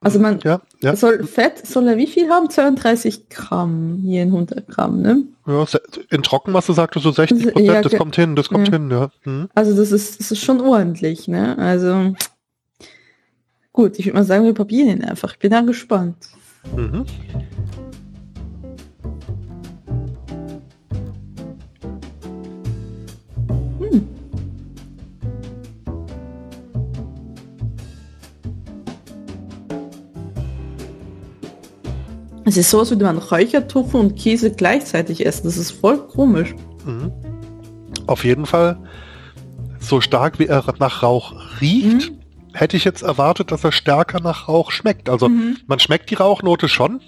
Also 0.00 0.18
man 0.18 0.40
ja, 0.40 0.60
ja. 0.80 0.96
soll 0.96 1.24
Fett, 1.24 1.64
soll 1.64 1.86
er 1.86 1.96
wie 1.96 2.08
viel 2.08 2.28
haben? 2.28 2.50
32 2.50 3.28
Gramm 3.28 4.00
hier 4.02 4.24
in 4.24 4.30
100 4.30 4.66
Gramm, 4.66 5.00
ne? 5.00 5.22
Ja, 5.46 5.64
in 6.10 6.24
Trockenmasse 6.24 6.72
sagt 6.72 6.96
du 6.96 7.00
so 7.00 7.12
60 7.12 7.52
Prozent, 7.52 7.66
ja, 7.66 7.80
das 7.80 7.94
kommt 7.94 8.16
hin, 8.16 8.34
das 8.34 8.48
kommt 8.48 8.68
hin, 8.68 8.90
ja. 8.90 9.10
Mhm. 9.24 9.48
Also 9.54 9.76
das 9.76 9.92
ist, 9.92 10.18
das 10.18 10.32
ist 10.32 10.40
schon 10.40 10.60
ordentlich, 10.60 11.28
ne? 11.28 11.56
Also 11.56 12.14
gut, 13.72 13.98
ich 13.98 14.06
würde 14.06 14.18
mal 14.18 14.24
sagen, 14.24 14.44
wir 14.44 14.54
probieren 14.54 14.88
ihn 14.88 15.04
einfach. 15.04 15.34
Ich 15.34 15.38
bin 15.38 15.52
da 15.52 15.60
gespannt. 15.60 16.16
Mhm. 16.76 17.04
Es 32.52 32.58
ist 32.58 32.70
so, 32.70 32.80
als 32.80 32.90
würde 32.90 33.06
man 33.06 33.16
Räuchertofu 33.16 33.98
und 33.98 34.18
Käse 34.18 34.50
gleichzeitig 34.52 35.24
essen. 35.24 35.44
Das 35.44 35.56
ist 35.56 35.70
voll 35.70 36.06
komisch. 36.06 36.54
Mhm. 36.84 37.10
Auf 38.06 38.26
jeden 38.26 38.44
Fall, 38.44 38.78
so 39.80 40.02
stark 40.02 40.38
wie 40.38 40.48
er 40.48 40.62
nach 40.78 41.02
Rauch 41.02 41.32
riecht, 41.62 42.10
mhm. 42.10 42.20
hätte 42.52 42.76
ich 42.76 42.84
jetzt 42.84 43.00
erwartet, 43.00 43.52
dass 43.52 43.64
er 43.64 43.72
stärker 43.72 44.20
nach 44.20 44.48
Rauch 44.48 44.70
schmeckt. 44.70 45.08
Also 45.08 45.30
mhm. 45.30 45.56
man 45.66 45.78
schmeckt 45.78 46.10
die 46.10 46.14
Rauchnote 46.14 46.68
schon, 46.68 47.00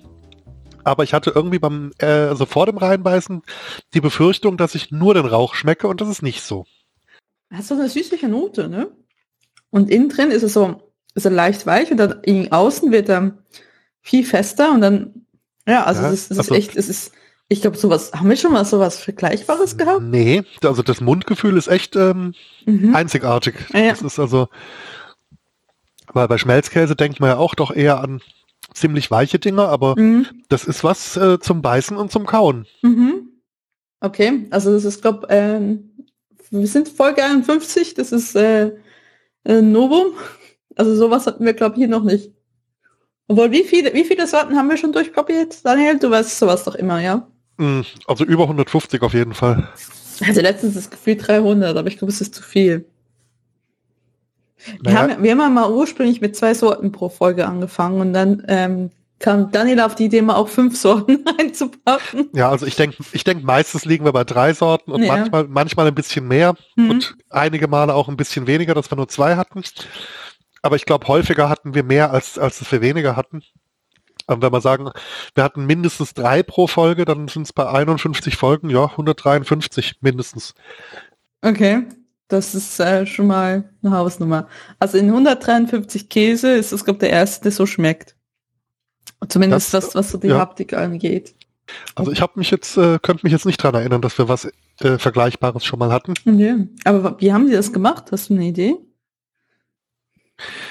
aber 0.83 1.04
ich 1.04 1.12
hatte 1.12 1.33
irgendwie 1.35 1.59
beim, 1.59 1.92
äh, 1.98 2.07
also 2.07 2.46
vor 2.46 2.64
dem 2.64 2.78
Reinbeißen 2.78 3.42
die 3.92 4.00
Befürchtung, 4.00 4.57
dass 4.57 4.74
ich 4.74 4.92
nur 4.92 5.12
den 5.12 5.26
Rauch 5.26 5.54
schmecke 5.54 5.88
und 5.88 6.00
das 6.00 6.09
ist 6.09 6.22
nicht 6.22 6.40
so. 6.40 6.64
Hast 7.52 7.70
du 7.70 7.74
eine 7.74 7.90
süßliche 7.90 8.28
Note, 8.28 8.70
ne? 8.70 8.90
Und 9.68 9.90
innen 9.90 10.09
drin 10.09 10.30
ist 10.30 10.42
es 10.42 10.54
so, 10.54 10.90
ist 11.14 11.26
er 11.26 11.33
leicht 11.33 11.66
weich 11.66 11.90
und 11.90 11.98
dann 11.98 12.50
außen 12.50 12.90
wird 12.92 13.11
er 13.11 13.37
viel 14.00 14.24
fester 14.24 14.72
und 14.72 14.80
dann 14.80 15.23
ja, 15.66 15.85
also 15.85 16.03
ja, 16.03 16.11
das, 16.11 16.29
das 16.29 16.38
also, 16.38 16.55
ist 16.55 16.59
echt, 16.59 16.77
es 16.77 16.88
ist, 16.88 17.12
ich 17.48 17.61
glaube, 17.61 17.77
sowas, 17.77 18.12
haben 18.12 18.29
wir 18.29 18.37
schon 18.37 18.53
mal 18.53 18.64
sowas 18.64 18.98
Vergleichbares 18.98 19.77
gehabt? 19.77 20.03
Nee, 20.03 20.42
also 20.62 20.83
das 20.83 21.00
Mundgefühl 21.00 21.57
ist 21.57 21.68
echt 21.68 21.96
ähm, 21.96 22.35
mhm. 22.66 22.94
einzigartig. 22.94 23.55
Ja. 23.72 23.90
Das 23.90 24.03
ist 24.03 24.18
also, 24.18 24.48
weil 26.12 26.29
bei 26.29 26.38
Schmelzkäse 26.38 26.96
denkt 26.96 27.20
man 27.20 27.31
ja 27.31 27.37
auch 27.37 27.55
doch 27.55 27.74
eher 27.74 28.00
an 28.00 28.20
ziemlich 28.72 29.11
weiche 29.11 29.38
Dinge, 29.38 29.68
aber 29.68 29.98
mhm. 29.98 30.27
das 30.48 30.64
ist 30.64 30.85
was 30.85 31.16
äh, 31.16 31.38
zum 31.38 31.62
Beißen 31.62 31.96
und 31.96 32.11
zum 32.11 32.27
Kauen. 32.27 32.66
Mhm. 32.83 33.29
Okay, 34.00 34.46
also 34.50 34.72
das 34.72 34.85
ist, 34.85 35.03
glaube 35.03 35.27
ähm, 35.31 35.90
wir 36.50 36.66
sind 36.66 36.88
Folge 36.88 37.24
51, 37.24 37.94
das 37.94 38.12
ist 38.12 38.37
äh, 38.37 38.72
äh, 39.44 39.62
Novum. 39.62 40.14
Also 40.77 40.94
sowas 40.94 41.27
hatten 41.27 41.44
wir, 41.44 41.55
glaube 41.55 41.74
ich, 41.74 41.79
hier 41.79 41.88
noch 41.88 42.05
nicht. 42.05 42.33
Obwohl, 43.28 43.50
wie 43.52 43.64
viele, 43.64 43.94
wie 43.94 44.04
viele 44.04 44.26
Sorten 44.26 44.56
haben 44.56 44.68
wir 44.68 44.76
schon 44.76 44.92
durchprobiert, 44.92 45.64
Daniel? 45.64 45.98
Du 45.98 46.10
weißt 46.10 46.38
sowas 46.38 46.64
doch 46.64 46.74
immer, 46.74 47.00
ja? 47.00 47.26
Mm, 47.56 47.80
also 48.06 48.24
über 48.24 48.44
150 48.44 49.00
auf 49.02 49.14
jeden 49.14 49.34
Fall. 49.34 49.68
Also 50.26 50.40
letztens 50.40 50.74
das 50.74 50.90
Gefühl 50.90 51.16
300, 51.16 51.76
aber 51.76 51.88
ich 51.88 51.98
glaube, 51.98 52.12
es 52.12 52.20
ist 52.20 52.34
zu 52.34 52.42
viel. 52.42 52.84
Naja. 54.82 54.82
Wir, 54.82 54.98
haben, 54.98 55.22
wir 55.22 55.37
haben 55.37 55.54
mal 55.54 55.70
ursprünglich 55.70 56.20
mit 56.20 56.37
zwei 56.37 56.54
Sorten 56.54 56.92
pro 56.92 57.08
Folge 57.08 57.46
angefangen 57.46 58.00
und 58.00 58.12
dann 58.12 58.44
ähm, 58.48 58.90
kam 59.18 59.50
Daniel 59.50 59.80
auf 59.80 59.94
die 59.94 60.04
Idee, 60.04 60.22
mal 60.22 60.37
auch 60.37 60.48
fünf 60.48 60.76
Sorten 60.80 61.24
einzupacken. 61.38 62.28
Ja, 62.34 62.50
also 62.50 62.66
ich 62.66 62.76
denke, 62.76 62.96
ich 63.12 63.24
denk, 63.24 63.42
meistens 63.42 63.84
liegen 63.84 64.04
wir 64.04 64.12
bei 64.12 64.24
drei 64.24 64.52
Sorten 64.52 64.92
und 64.92 65.02
ja. 65.02 65.16
manchmal, 65.16 65.44
manchmal 65.48 65.87
ein 65.87 65.94
bisschen 65.94 66.28
mehr 66.28 66.54
mhm. 66.76 66.90
und 66.90 67.16
einige 67.30 67.68
Male 67.68 67.94
auch 67.94 68.08
ein 68.08 68.16
bisschen 68.16 68.46
weniger, 68.46 68.74
dass 68.74 68.90
wir 68.90 68.96
nur 68.96 69.08
zwei 69.08 69.37
hatten. 69.37 69.62
Aber 70.64 70.77
ich 70.77 70.87
glaube, 70.87 71.07
häufiger 71.09 71.50
hatten 71.50 71.74
wir 71.74 71.83
mehr, 71.83 72.11
als, 72.11 72.38
als 72.38 72.72
wir 72.72 72.81
weniger 72.81 73.16
hatten. 73.16 73.42
Und 74.27 74.40
wenn 74.40 74.50
wir 74.50 74.62
sagen, 74.62 74.90
wir 75.35 75.44
hatten 75.44 75.66
mindestens 75.66 76.14
drei 76.14 76.42
pro 76.42 76.66
Folge, 76.66 77.05
dann 77.05 77.29
sind 77.29 77.42
es 77.42 77.53
bei 77.53 77.68
51 77.68 78.35
Folgen, 78.37 78.70
ja, 78.70 78.87
153 78.87 79.96
mindestens. 80.00 80.55
Okay, 81.42 81.83
das 82.29 82.55
ist 82.55 82.81
äh, 82.81 83.05
schon 83.05 83.27
mal 83.27 83.68
eine 83.83 83.94
Hausnummer. 83.94 84.48
Also 84.79 84.96
in 84.96 85.09
153 85.11 86.09
Käse 86.09 86.55
ist 86.55 86.72
das, 86.72 86.87
glaube 86.87 86.96
ich, 86.96 87.00
der 87.00 87.11
erste, 87.11 87.42
der 87.42 87.53
so 87.53 87.66
schmeckt. 87.66 88.16
Zumindest 89.29 89.74
das, 89.74 89.85
das 89.88 89.94
was 89.94 90.12
so 90.12 90.16
die 90.16 90.29
ja. 90.29 90.38
Haptik 90.38 90.72
angeht. 90.72 91.35
Also 91.94 92.11
ich 92.11 92.22
habe 92.22 92.33
mich 92.37 92.50
jetzt, 92.50 92.79
äh, 92.79 92.98
könnte 93.03 93.27
mich 93.27 93.35
jetzt 93.35 93.44
nicht 93.44 93.62
dran 93.62 93.74
erinnern, 93.74 94.00
dass 94.00 94.16
wir 94.16 94.29
was 94.31 94.50
äh, 94.81 94.96
Vergleichbares 94.96 95.62
schon 95.62 95.79
mal 95.79 95.92
hatten. 95.92 96.14
Ja. 96.24 96.57
Aber 96.85 97.20
wie 97.20 97.35
haben 97.35 97.48
Sie 97.48 97.53
das 97.53 97.70
gemacht? 97.70 98.07
Hast 98.12 98.31
du 98.31 98.35
eine 98.35 98.46
Idee? 98.46 98.77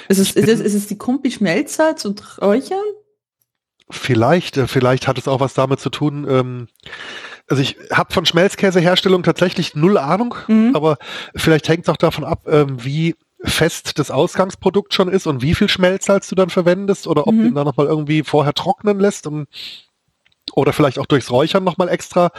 Ist 0.10 0.20
es, 0.20 0.32
ist 0.32 0.48
es, 0.48 0.60
ist 0.60 0.74
es 0.74 0.88
die 0.88 0.98
Kumpi 0.98 1.32
Schmelzsalz 1.32 2.06
und 2.06 2.42
Räuchern? 2.42 2.84
Vielleicht, 3.90 4.58
äh, 4.58 4.68
vielleicht 4.68 5.08
hat 5.08 5.18
es 5.18 5.28
auch 5.28 5.40
was 5.40 5.54
damit 5.54 5.80
zu 5.80 5.90
tun. 5.90 6.28
Ähm, 6.30 6.68
also 7.48 7.62
ich 7.62 7.78
habe 7.92 8.14
von 8.14 8.26
Schmelzkäseherstellung 8.26 9.24
tatsächlich 9.24 9.76
null 9.76 9.98
Ahnung, 9.98 10.36
mhm. 10.48 10.76
aber 10.76 10.98
vielleicht 11.36 11.68
hängt 11.68 11.84
es 11.84 11.90
auch 11.90 11.98
davon 11.98 12.24
ab, 12.24 12.48
ähm, 12.48 12.84
wie 12.84 13.16
fest 13.44 14.00
das 14.00 14.10
Ausgangsprodukt 14.10 14.94
schon 14.94 15.10
ist 15.10 15.28
und 15.28 15.42
wie 15.42 15.54
viel 15.54 15.68
Schmelzsalz 15.68 16.30
du 16.30 16.36
dann 16.36 16.50
verwendest 16.50 17.08
oder 17.08 17.28
ob 17.28 17.36
mhm. 17.36 17.40
du 17.40 17.48
ihn 17.48 17.56
dann 17.56 17.66
nochmal 17.66 17.88
irgendwie 17.88 18.24
vorher 18.24 18.54
trocknen 18.54 19.00
lässt 19.00 19.28
und 19.28 19.48
oder 20.56 20.74
vielleicht 20.74 21.00
auch 21.00 21.06
durchs 21.06 21.32
Räuchern 21.32 21.64
nochmal 21.64 21.90
extra 21.90 22.32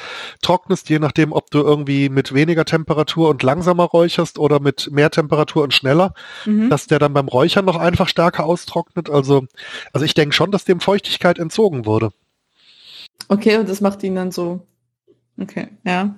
trocknest, 0.42 0.88
je 0.88 0.98
nachdem, 0.98 1.32
ob 1.32 1.50
du 1.50 1.60
irgendwie 1.60 2.08
mit 2.08 2.32
weniger 2.32 2.64
Temperatur 2.64 3.28
und 3.28 3.42
langsamer 3.42 3.84
räucherst 3.84 4.38
oder 4.38 4.60
mit 4.60 4.90
mehr 4.90 5.10
Temperatur 5.10 5.62
und 5.62 5.74
schneller, 5.74 6.14
mhm. 6.44 6.70
dass 6.70 6.86
der 6.86 6.98
dann 6.98 7.12
beim 7.12 7.28
Räuchern 7.28 7.64
noch 7.64 7.76
einfach 7.76 8.08
stärker 8.08 8.44
austrocknet. 8.44 9.10
Also, 9.10 9.46
also 9.92 10.04
ich 10.04 10.14
denke 10.14 10.34
schon, 10.34 10.50
dass 10.50 10.64
dem 10.64 10.80
Feuchtigkeit 10.80 11.38
entzogen 11.38 11.86
wurde. 11.86 12.10
Okay, 13.28 13.56
und 13.56 13.68
das 13.68 13.80
macht 13.80 14.02
ihn 14.02 14.14
dann 14.14 14.32
so. 14.32 14.66
Okay, 15.40 15.68
ja. 15.84 16.14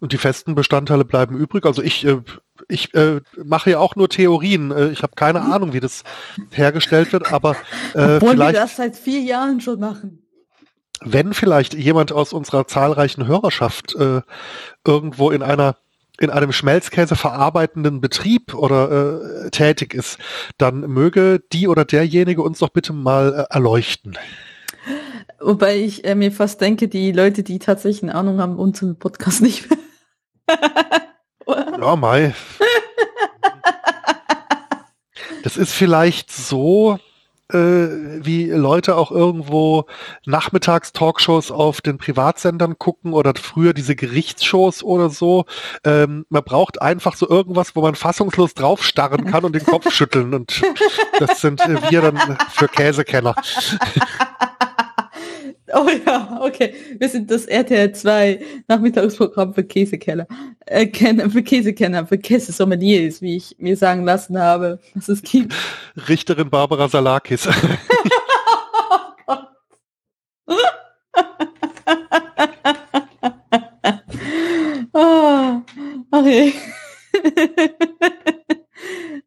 Und 0.00 0.12
die 0.12 0.18
festen 0.18 0.54
Bestandteile 0.54 1.04
bleiben 1.04 1.36
übrig. 1.36 1.66
Also 1.66 1.82
ich, 1.82 2.06
äh, 2.06 2.22
ich 2.68 2.94
äh, 2.94 3.20
mache 3.44 3.70
ja 3.70 3.78
auch 3.80 3.96
nur 3.96 4.08
Theorien. 4.08 4.70
Äh, 4.70 4.90
ich 4.90 5.02
habe 5.02 5.14
keine 5.16 5.40
mhm. 5.40 5.52
Ahnung, 5.52 5.72
wie 5.72 5.80
das 5.80 6.04
hergestellt 6.52 7.12
wird, 7.12 7.32
aber 7.32 7.56
äh, 7.94 8.16
Obwohl 8.16 8.30
vielleicht, 8.30 8.54
wir 8.54 8.60
das 8.60 8.76
seit 8.76 8.96
vier 8.96 9.20
Jahren 9.20 9.60
schon 9.60 9.80
machen 9.80 10.27
wenn 11.04 11.32
vielleicht 11.32 11.74
jemand 11.74 12.12
aus 12.12 12.32
unserer 12.32 12.66
zahlreichen 12.66 13.26
Hörerschaft 13.26 13.94
äh, 13.96 14.22
irgendwo 14.86 15.30
in 15.30 15.42
einer 15.42 15.76
in 16.20 16.30
einem 16.30 16.50
Schmelzkäse 16.50 17.14
verarbeitenden 17.14 18.00
Betrieb 18.00 18.52
oder 18.52 19.44
äh, 19.44 19.50
tätig 19.50 19.94
ist, 19.94 20.18
dann 20.58 20.80
möge 20.80 21.40
die 21.52 21.68
oder 21.68 21.84
derjenige 21.84 22.42
uns 22.42 22.58
doch 22.58 22.70
bitte 22.70 22.92
mal 22.92 23.46
äh, 23.48 23.54
erleuchten. 23.54 24.18
Wobei 25.40 25.76
ich 25.76 26.04
äh, 26.04 26.16
mir 26.16 26.32
fast 26.32 26.60
denke, 26.60 26.88
die 26.88 27.12
Leute, 27.12 27.44
die 27.44 27.60
tatsächlich 27.60 28.02
eine 28.02 28.16
Ahnung 28.16 28.40
haben, 28.40 28.58
unseren 28.58 28.98
Podcast 28.98 29.40
nicht 29.40 29.70
mehr. 29.70 29.78
ja, 31.80 31.94
Mai. 31.94 32.34
Das 35.44 35.56
ist 35.56 35.72
vielleicht 35.72 36.32
so, 36.32 36.98
äh, 37.52 38.24
wie 38.24 38.50
Leute 38.50 38.96
auch 38.96 39.10
irgendwo 39.10 39.86
Nachmittags-Talkshows 40.26 41.50
auf 41.50 41.80
den 41.80 41.98
Privatsendern 41.98 42.78
gucken 42.78 43.12
oder 43.12 43.32
früher 43.34 43.72
diese 43.72 43.96
Gerichtsshows 43.96 44.82
oder 44.82 45.10
so. 45.10 45.44
Ähm, 45.84 46.26
man 46.28 46.44
braucht 46.44 46.82
einfach 46.82 47.16
so 47.16 47.28
irgendwas, 47.28 47.74
wo 47.74 47.82
man 47.82 47.94
fassungslos 47.94 48.54
draufstarren 48.54 49.24
kann 49.24 49.44
und 49.44 49.54
den 49.54 49.64
Kopf 49.64 49.90
schütteln. 49.92 50.34
Und 50.34 50.62
das 51.18 51.40
sind 51.40 51.60
wir 51.66 52.00
dann 52.02 52.38
für 52.50 52.68
Käsekenner. 52.68 53.34
Oh 55.72 55.88
ja, 56.06 56.40
okay. 56.42 56.74
Wir 56.98 57.08
sind 57.08 57.30
das 57.30 57.46
RTL 57.46 57.92
2 57.92 58.40
Nachmittagsprogramm 58.68 59.54
für 59.54 59.64
Käsekenner. 59.64 60.26
Äh, 60.66 60.86
Kenner, 60.86 61.30
für 61.30 61.42
Käsekenner, 61.42 62.06
für 62.06 62.18
Käsesommeliers, 62.18 63.20
wie 63.22 63.36
ich 63.36 63.56
mir 63.58 63.76
sagen 63.76 64.04
lassen 64.04 64.38
habe, 64.38 64.78
was 64.94 65.08
es 65.08 65.22
gibt. 65.22 65.54
Richterin 66.08 66.50
Barbara 66.50 66.88
Salakis. 66.88 67.48
oh 70.46 70.58
oh, 74.92 75.62
okay. 76.10 76.54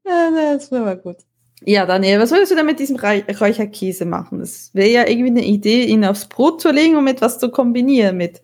ja, 0.05 0.53
das 0.53 0.71
war 0.71 0.81
mal 0.81 0.97
gut. 0.97 1.17
Ja, 1.71 1.85
Daniel, 1.85 2.19
was 2.19 2.31
würdest 2.31 2.51
du 2.51 2.57
denn 2.57 2.65
mit 2.65 2.79
diesem 2.79 2.97
Räucherkäse 2.97 4.03
machen? 4.03 4.39
Das 4.39 4.71
wäre 4.73 4.89
ja 4.89 5.07
irgendwie 5.07 5.29
eine 5.29 5.45
Idee, 5.45 5.85
ihn 5.85 6.03
aufs 6.03 6.25
Brot 6.25 6.59
zu 6.59 6.69
legen 6.69 6.97
und 6.97 7.05
mit 7.05 7.21
was 7.21 7.39
zu 7.39 7.49
kombinieren, 7.49 8.17
mit 8.17 8.41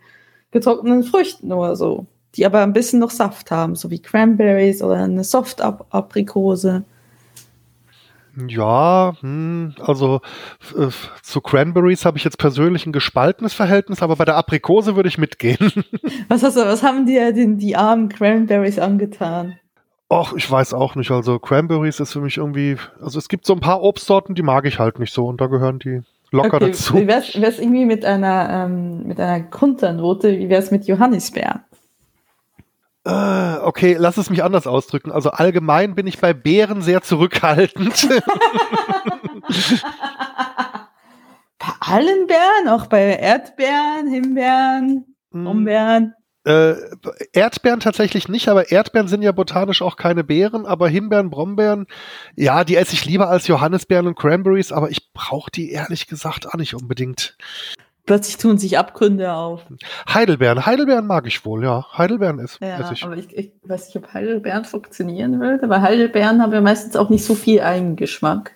getrockneten 0.52 1.04
Früchten 1.04 1.52
oder 1.52 1.76
so, 1.76 2.06
die 2.36 2.46
aber 2.46 2.62
ein 2.62 2.72
bisschen 2.72 3.00
noch 3.00 3.10
Saft 3.10 3.52
haben, 3.52 3.76
so 3.76 3.92
wie 3.92 4.02
Cranberries 4.02 4.82
oder 4.82 5.04
eine 5.04 5.26
Soft-Aprikose. 5.26 6.86
Ja, 8.48 9.14
hm, 9.20 9.76
also 9.82 10.22
äh, 10.78 10.88
zu 11.22 11.42
Cranberries 11.42 12.06
habe 12.06 12.18
ich 12.18 12.24
jetzt 12.24 12.38
persönlich 12.38 12.86
ein 12.86 12.94
gespaltenes 12.94 13.54
Verhältnis, 13.54 14.02
aber 14.02 14.16
bei 14.16 14.24
der 14.24 14.38
Aprikose 14.38 14.96
würde 14.96 15.10
ich 15.10 15.18
mitgehen. 15.18 15.74
Was, 16.30 16.44
hast 16.44 16.56
du, 16.56 16.62
was 16.62 16.82
haben 16.82 17.06
dir 17.06 17.34
denn 17.34 17.58
die 17.58 17.76
armen 17.76 18.08
Cranberries 18.08 18.80
angetan? 18.80 19.60
Ach, 20.10 20.34
ich 20.34 20.50
weiß 20.50 20.74
auch 20.74 20.96
nicht. 20.96 21.12
Also 21.12 21.38
Cranberries 21.38 22.00
ist 22.00 22.14
für 22.14 22.22
mich 22.22 22.38
irgendwie, 22.38 22.78
also 23.02 23.20
es 23.20 23.28
gibt 23.28 23.46
so 23.46 23.54
ein 23.54 23.60
paar 23.60 23.82
Obstsorten, 23.82 24.36
die 24.36 24.42
mag 24.42 24.66
ich 24.66 24.80
halt 24.80 25.00
nicht 25.00 25.14
so 25.14 25.28
und 25.28 25.42
da 25.42 25.48
gehören 25.48 25.80
die 25.80 26.02
locker 26.32 26.58
okay. 26.58 26.68
dazu. 26.68 26.96
Wie 26.96 27.08
wär's, 27.08 27.40
wär's 27.40 27.60
irgendwie 27.60 27.86
mit 27.86 28.06
einer, 28.06 28.50
ähm, 28.50 29.04
mit 29.06 29.20
einer 29.20 29.44
Konternote, 29.44 30.38
wie 30.38 30.50
wär's 30.50 30.72
mit 30.72 30.88
Johannisbeeren? 30.88 31.62
Äh, 33.06 33.58
okay, 33.62 33.96
lass 33.98 34.18
es 34.18 34.30
mich 34.30 34.44
anders 34.44 34.68
ausdrücken. 34.68 35.12
Also 35.12 35.32
allgemein 35.32 35.96
bin 35.96 36.08
ich 36.08 36.20
bei 36.20 36.34
Beeren 36.34 36.82
sehr 36.82 37.02
zurückhaltend. 37.02 38.10
bei 41.60 41.68
allen 41.80 42.28
Beeren, 42.28 42.68
auch 42.70 42.88
bei 42.88 43.16
Erdbeeren, 43.16 44.08
Himbeeren, 44.10 45.06
hm. 45.32 45.44
Brombeeren. 45.44 46.14
Äh, 46.48 46.76
Erdbeeren 47.34 47.82
tatsächlich 47.82 48.30
nicht, 48.30 48.48
aber 48.48 48.72
Erdbeeren 48.72 49.10
sind 49.10 49.22
ja 49.22 49.34
botanisch 49.34 49.82
auch 49.82 49.98
keine 49.98 50.24
Beeren, 50.24 50.66
aber 50.66 50.88
Himbeeren, 50.88 51.30
Brombeeren, 51.30 51.88
ja, 52.38 52.64
die 52.64 52.78
esse 52.78 52.94
ich 52.94 53.04
lieber 53.04 53.30
als 53.30 53.48
Johannisbeeren 53.48 54.08
und 54.08 54.18
Cranberries, 54.18 54.72
aber 54.72 54.90
ich 54.90 55.12
brauche 55.12 55.52
die 55.52 55.72
ehrlich 55.72 56.08
gesagt 56.08 56.48
auch 56.48 56.54
nicht 56.54 56.74
unbedingt. 56.74 57.36
Plötzlich 58.06 58.38
tun 58.38 58.58
sich 58.58 58.78
Abgründe 58.78 59.34
auf. 59.34 59.66
Heidelbeeren, 60.08 60.66
Heidelbeeren 60.66 61.06
mag 61.06 61.28
ich 61.28 61.44
wohl, 61.44 61.66
ja. 61.66 61.86
Heidelbeeren 61.98 62.40
ist. 62.40 62.62
Ja, 62.62 62.92
ich. 62.94 63.04
aber 63.04 63.18
ich, 63.18 63.38
ich, 63.38 63.52
weiß 63.66 63.88
nicht, 63.88 63.98
ob 63.98 64.14
Heidelbeeren 64.14 64.64
funktionieren 64.64 65.42
würde, 65.42 65.68
weil 65.68 65.82
Heidelbeeren 65.82 66.42
haben 66.42 66.54
ja 66.54 66.62
meistens 66.62 66.96
auch 66.96 67.10
nicht 67.10 67.26
so 67.26 67.36
viel 67.36 67.60
Eigengeschmack. 67.60 68.54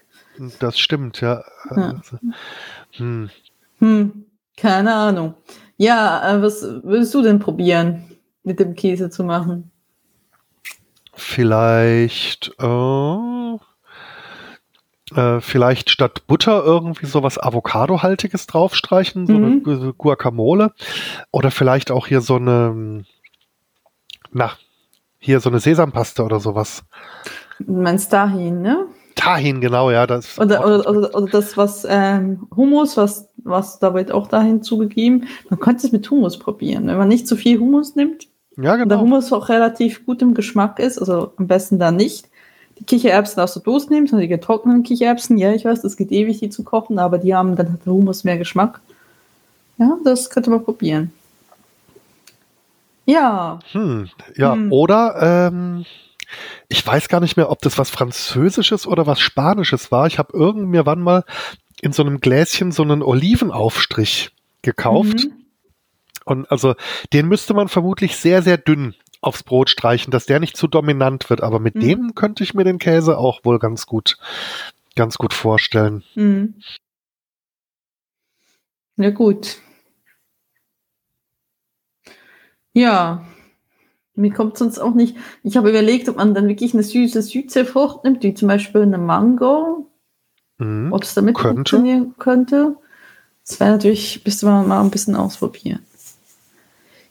Das 0.60 0.80
stimmt, 0.80 1.20
ja. 1.20 1.44
ja. 1.76 1.96
Also, 1.98 2.18
hm. 2.92 3.30
Hm, 3.80 4.26
keine 4.56 4.94
Ahnung. 4.94 5.34
Ja, 5.82 6.36
äh, 6.36 6.44
was 6.44 6.62
würdest 6.62 7.12
du 7.16 7.24
denn 7.24 7.40
probieren, 7.40 8.04
mit 8.44 8.60
dem 8.60 8.76
Käse 8.76 9.10
zu 9.10 9.24
machen? 9.24 9.72
Vielleicht, 11.16 12.52
äh, 12.60 13.56
äh, 15.16 15.42
vielleicht 15.42 15.90
statt 15.90 16.28
Butter 16.28 16.64
irgendwie 16.64 17.08
sowas 17.08 17.42
Avocado-haltiges 17.42 18.46
draufstreichen, 18.46 19.26
so 19.26 19.34
mhm. 19.34 19.64
eine 19.66 19.94
Guacamole. 19.94 20.72
Oder 21.32 21.50
vielleicht 21.50 21.90
auch 21.90 22.06
hier 22.06 22.22
so 22.22 22.36
eine, 22.36 23.04
na, 24.32 24.52
hier 25.18 25.40
so 25.40 25.50
eine 25.50 25.60
Sesampaste 25.60 26.24
oder 26.24 26.40
sowas. 26.40 26.84
Du 27.58 27.74
meinst 27.74 28.14
dahin, 28.14 28.62
ne? 28.62 28.86
Tahin, 29.16 29.62
genau, 29.62 29.92
ja. 29.92 30.08
Das 30.08 30.40
oder, 30.40 30.66
oder, 30.66 30.90
oder, 30.90 31.16
oder, 31.16 31.32
das, 31.32 31.58
was 31.58 31.86
ähm, 31.88 32.48
Hummus, 32.56 32.98
was, 32.98 33.30
was 33.44 33.80
da 33.80 33.94
wird 33.94 34.12
auch 34.12 34.28
dahin 34.28 34.64
zugegeben. 34.64 35.28
Man 35.50 35.60
könnte 35.60 35.86
es 35.86 35.92
mit 35.92 36.10
Hummus 36.10 36.40
probieren. 36.40 36.88
Wenn 36.88 36.98
man 36.98 37.08
nicht 37.08 37.28
zu 37.28 37.36
viel 37.36 37.60
Hummus 37.60 37.96
nimmt, 37.96 38.28
ja, 38.58 38.76
genau. 38.76 38.88
der 38.88 39.00
Hummus 39.00 39.32
auch 39.32 39.50
relativ 39.50 40.06
gut 40.06 40.22
im 40.22 40.34
Geschmack 40.34 40.80
ist, 40.80 41.00
also 41.00 41.34
am 41.38 41.48
besten 41.48 41.80
da 41.80 41.92
nicht. 41.92 42.30
Die 42.80 42.86
Kichererbsen 42.86 43.42
aus 43.42 43.54
der 43.54 43.64
Dose 43.64 43.90
nehmen, 43.90 44.08
sondern 44.08 44.24
die 44.24 44.34
getrockneten 44.34 44.84
Kichererbsen. 44.84 45.38
Ja, 45.38 45.54
ich 45.54 45.66
weiß, 45.66 45.82
das 45.82 45.98
geht 45.98 46.12
ewig, 46.12 46.40
die 46.40 46.50
zu 46.50 46.64
kochen, 46.64 46.98
aber 47.00 47.18
die 47.18 47.36
haben, 47.36 47.56
dann 47.56 47.74
hat 47.74 47.86
der 47.86 47.94
Hummus 47.94 48.24
mehr 48.24 48.38
Geschmack. 48.38 48.82
Ja, 49.78 49.98
das 50.04 50.30
könnte 50.30 50.50
man 50.50 50.64
probieren. 50.64 51.12
Ja. 53.06 53.60
Hm, 53.72 54.10
ja, 54.36 54.54
hm. 54.54 54.72
oder 54.72 55.50
ähm, 55.50 55.86
ich 56.68 56.86
weiß 56.86 57.10
gar 57.10 57.20
nicht 57.20 57.38
mehr, 57.38 57.50
ob 57.50 57.62
das 57.62 57.78
was 57.78 57.90
Französisches 57.90 58.88
oder 58.88 59.08
was 59.08 59.20
Spanisches 59.20 59.92
war. 59.92 60.08
Ich 60.08 60.20
habe 60.20 60.34
irgend 60.34 60.86
wann 60.86 61.02
mal 61.02 61.24
in 61.82 61.94
so 61.94 62.04
einem 62.04 62.20
Gläschen 62.20 62.72
so 62.72 62.84
einen 62.84 63.02
Olivenaufstrich 63.02 64.32
gekauft. 64.62 65.26
Mhm. 65.26 65.46
Und 66.26 66.52
also 66.52 66.76
den 67.14 67.28
müsste 67.28 67.54
man 67.54 67.68
vermutlich 67.68 68.16
sehr, 68.18 68.42
sehr 68.42 68.58
dünn 68.58 68.96
aufs 69.22 69.44
Brot 69.44 69.70
streichen, 69.70 70.12
dass 70.12 70.26
der 70.26 70.40
nicht 70.40 70.58
zu 70.58 70.68
dominant 70.68 71.30
wird. 71.30 71.42
Aber 71.42 71.60
mit 71.60 71.76
mhm. 71.76 71.80
dem 71.80 72.16
könnte 72.16 72.44
ich 72.44 72.54
mir 72.54 72.64
den 72.64 72.80
Käse 72.80 73.18
auch 73.18 73.44
wohl 73.44 73.60
ganz 73.60 73.86
gut, 73.86 74.18
ganz 74.96 75.18
gut 75.18 75.34
vorstellen. 75.34 76.04
Mhm. 76.16 76.56
Ja, 78.98 79.10
gut. 79.10 79.58
Ja, 82.74 83.26
mir 84.16 84.32
kommt 84.32 84.58
sonst 84.58 84.80
auch 84.80 84.94
nicht. 84.94 85.16
Ich 85.44 85.58
habe 85.58 85.70
überlegt, 85.70 86.10
ob 86.10 86.18
man 86.18 86.34
dann 86.34 86.48
wirklich 86.48 86.74
eine 86.74 86.84
süße 86.84 87.22
Südseefrucht 87.22 88.04
nimmt, 88.04 88.24
wie 88.24 88.34
zum 88.34 88.48
Beispiel 88.48 88.82
eine 88.82 88.98
Mango. 88.98 89.88
Mhm, 90.58 90.92
ob 90.92 91.04
es 91.04 91.14
damit 91.14 91.36
könnte. 91.36 91.56
funktionieren 91.56 92.16
könnte. 92.20 92.76
Das 93.46 93.60
wäre 93.60 93.72
natürlich, 93.72 94.22
müsste 94.26 94.46
man 94.46 94.68
mal 94.68 94.82
ein 94.82 94.92
bisschen 94.92 95.16
ausprobieren. 95.16 95.80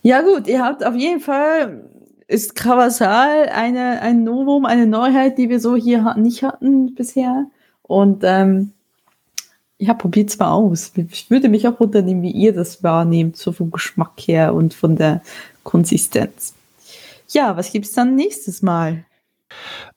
Ja, 0.03 0.23
gut, 0.23 0.47
ihr 0.47 0.65
habt 0.65 0.85
auf 0.85 0.95
jeden 0.95 1.21
Fall, 1.21 1.85
ist 2.27 2.55
Krawasal 2.55 3.49
eine, 3.49 4.01
ein 4.01 4.25
Novum, 4.25 4.65
eine 4.65 4.87
Neuheit, 4.87 5.37
die 5.37 5.49
wir 5.49 5.61
so 5.61 5.77
hier 5.77 6.15
nicht 6.17 6.43
hatten 6.43 6.95
bisher. 6.95 7.47
Und 7.83 8.23
ähm, 8.23 8.73
ja, 9.79 9.95
probiert 9.95 10.31
es 10.31 10.39
mal 10.39 10.53
aus. 10.53 10.93
Ich 11.11 11.31
würde 11.31 11.49
mich 11.49 11.67
auch 11.67 11.81
unternehmen, 11.81 12.23
wie 12.23 12.31
ihr 12.31 12.53
das 12.55 12.83
wahrnehmt, 12.83 13.37
so 13.37 13.51
vom 13.51 13.71
Geschmack 13.71 14.13
her 14.21 14.55
und 14.55 14.75
von 14.75 14.97
der 14.97 15.23
Konsistenz. 15.65 16.55
Ja, 17.31 17.57
was 17.57 17.73
gibt 17.73 17.87
es 17.87 17.93
dann 17.93 18.15
nächstes 18.15 18.63
Mal? 18.63 19.05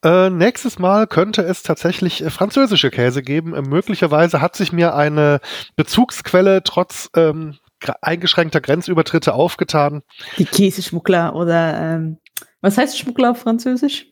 Äh, 0.04 0.30
nächstes 0.30 0.80
Mal 0.80 1.08
könnte 1.08 1.44
es 1.44 1.64
tatsächlich 1.64 2.24
äh, 2.24 2.30
französische 2.30 2.90
Käse 2.90 3.22
geben. 3.22 3.54
Äh, 3.54 3.62
möglicherweise 3.62 4.42
hat 4.42 4.56
sich 4.56 4.72
mir 4.72 4.96
eine 4.96 5.40
Bezugsquelle 5.76 6.64
trotz 6.64 7.10
ähm, 7.16 7.58
eingeschränkter 8.02 8.62
Grenzübertritte 8.62 9.34
aufgetan. 9.34 10.04
Die 10.38 10.46
Käseschmuggler 10.46 11.36
oder 11.36 11.80
ähm, 11.80 12.18
was 12.62 12.78
heißt 12.78 12.98
Schmuggler 12.98 13.32
auf 13.32 13.40
Französisch? 13.40 14.08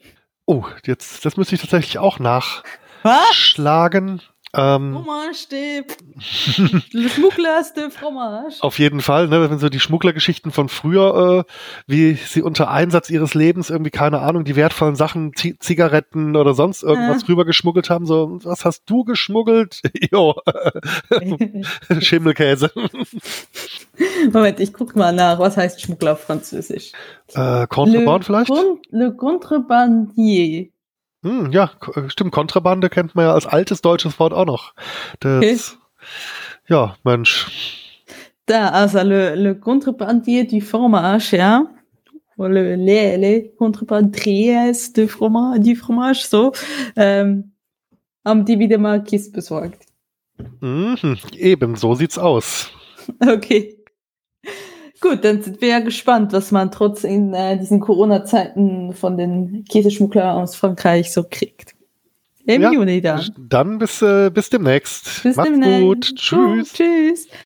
Oh, 0.46 0.66
jetzt 0.86 1.26
das 1.26 1.38
müsste 1.38 1.56
ich 1.56 1.62
tatsächlich 1.62 1.98
auch 1.98 2.20
nachschlagen. 2.20 4.22
Ähm, 4.54 4.94
Fromage 4.94 5.48
de 5.50 5.84
Le 6.92 7.10
Schmugglers 7.10 7.74
de 7.74 7.90
Fromage. 7.90 8.58
Auf 8.62 8.80
jeden 8.80 9.00
Fall, 9.00 9.30
ne, 9.30 9.50
wenn 9.50 9.60
so 9.60 9.70
die 9.70 9.80
Schmugglergeschichten 9.80 10.52
von 10.52 10.68
früher, 10.68 11.46
äh, 11.48 11.52
wie 11.88 12.16
sie 12.16 12.42
unter 12.42 12.70
Einsatz 12.70 13.10
ihres 13.10 13.34
Lebens 13.34 13.70
irgendwie, 13.70 13.92
keine 13.92 14.20
Ahnung, 14.20 14.44
die 14.44 14.58
wertvollen 14.58 14.96
Sachen, 14.96 15.34
Z 15.36 15.64
Zigaretten 15.64 16.36
oder 16.36 16.54
sonst 16.54 16.84
irgendwas 16.84 17.24
äh. 17.24 17.26
rüber 17.28 17.46
geschmuggelt 17.46 17.90
haben, 17.90 18.06
so, 18.06 18.40
was 18.44 18.66
hast 18.66 18.84
du 18.90 19.06
geschmuggelt? 19.06 19.82
jo, 20.12 20.36
Schimmelkäse. 22.00 22.72
Moment, 24.34 24.60
ich 24.60 24.74
guck 24.74 24.96
mal 24.98 25.14
nach, 25.14 25.40
was 25.40 25.56
heißt 25.56 25.82
Schmuggler 25.82 26.14
auf 26.14 26.22
Französisch? 26.22 26.92
Äh, 27.34 27.68
Contrebande 27.68 28.26
vielleicht? 28.26 28.50
Con 28.50 28.80
le 28.90 29.16
Contrebandier. 29.16 30.68
Hm, 31.24 31.52
ja, 31.52 31.72
stimmt. 32.08 32.32
Kontrabande 32.32 32.90
kennt 32.90 33.16
man 33.16 33.26
ja 33.26 33.34
als 33.34 33.46
altes 33.46 33.82
deutsches 33.82 34.20
Wort 34.20 34.34
auch 34.34 34.46
noch. 34.46 34.74
Das, 35.20 35.38
okay. 35.38 35.58
Ja, 36.68 36.96
Mensch. 37.04 37.48
Da, 38.48 38.70
also 38.70 39.02
le, 39.02 39.36
le 39.36 39.56
contrebandier 39.56 40.48
du 40.48 40.62
fromage, 40.62 41.38
ja. 41.38 41.66
Le, 42.38 42.76
le, 42.76 43.18
le 43.18 43.50
contrebandiers 43.56 44.94
du 44.94 45.08
fromage, 45.08 45.60
du 45.60 45.76
fromage, 45.76 46.26
so. 46.28 46.54
Ähm, 46.96 47.52
haben 48.26 48.46
die 48.46 48.58
wieder 48.58 48.78
mal 48.80 49.04
Kiss 49.04 49.32
besorgt. 49.32 49.86
Mhm, 50.60 51.18
eben, 51.34 51.76
so 51.76 51.94
sieht's 51.96 52.18
aus. 52.18 52.72
Okay. 53.20 53.81
Gut, 55.02 55.26
dann 55.26 55.42
sind 55.42 55.62
wir 55.62 55.68
ja 55.70 55.80
gespannt, 55.80 56.32
was 56.32 56.52
man 56.52 56.72
trotz 56.72 57.04
in 57.04 57.34
äh, 57.34 57.58
diesen 57.58 57.80
Corona-Zeiten 57.80 58.94
von 58.94 59.18
den 59.18 59.66
Käseschmugglern 59.66 60.38
aus 60.38 60.56
Frankreich 60.56 61.12
so 61.12 61.26
kriegt. 61.28 61.74
Im 62.46 62.62
ja, 62.62 62.72
Juni 62.72 63.02
dann. 63.02 63.30
Dann 63.38 63.78
bis, 63.80 64.02
äh, 64.02 64.30
bis 64.30 64.50
demnächst. 64.50 65.24
Bis 65.24 65.36
Macht's 65.36 65.52
demnächst. 65.52 65.82
gut. 65.82 66.16
Tschüss. 66.16 66.72
Oh, 66.72 66.76
tschüss. 66.76 67.28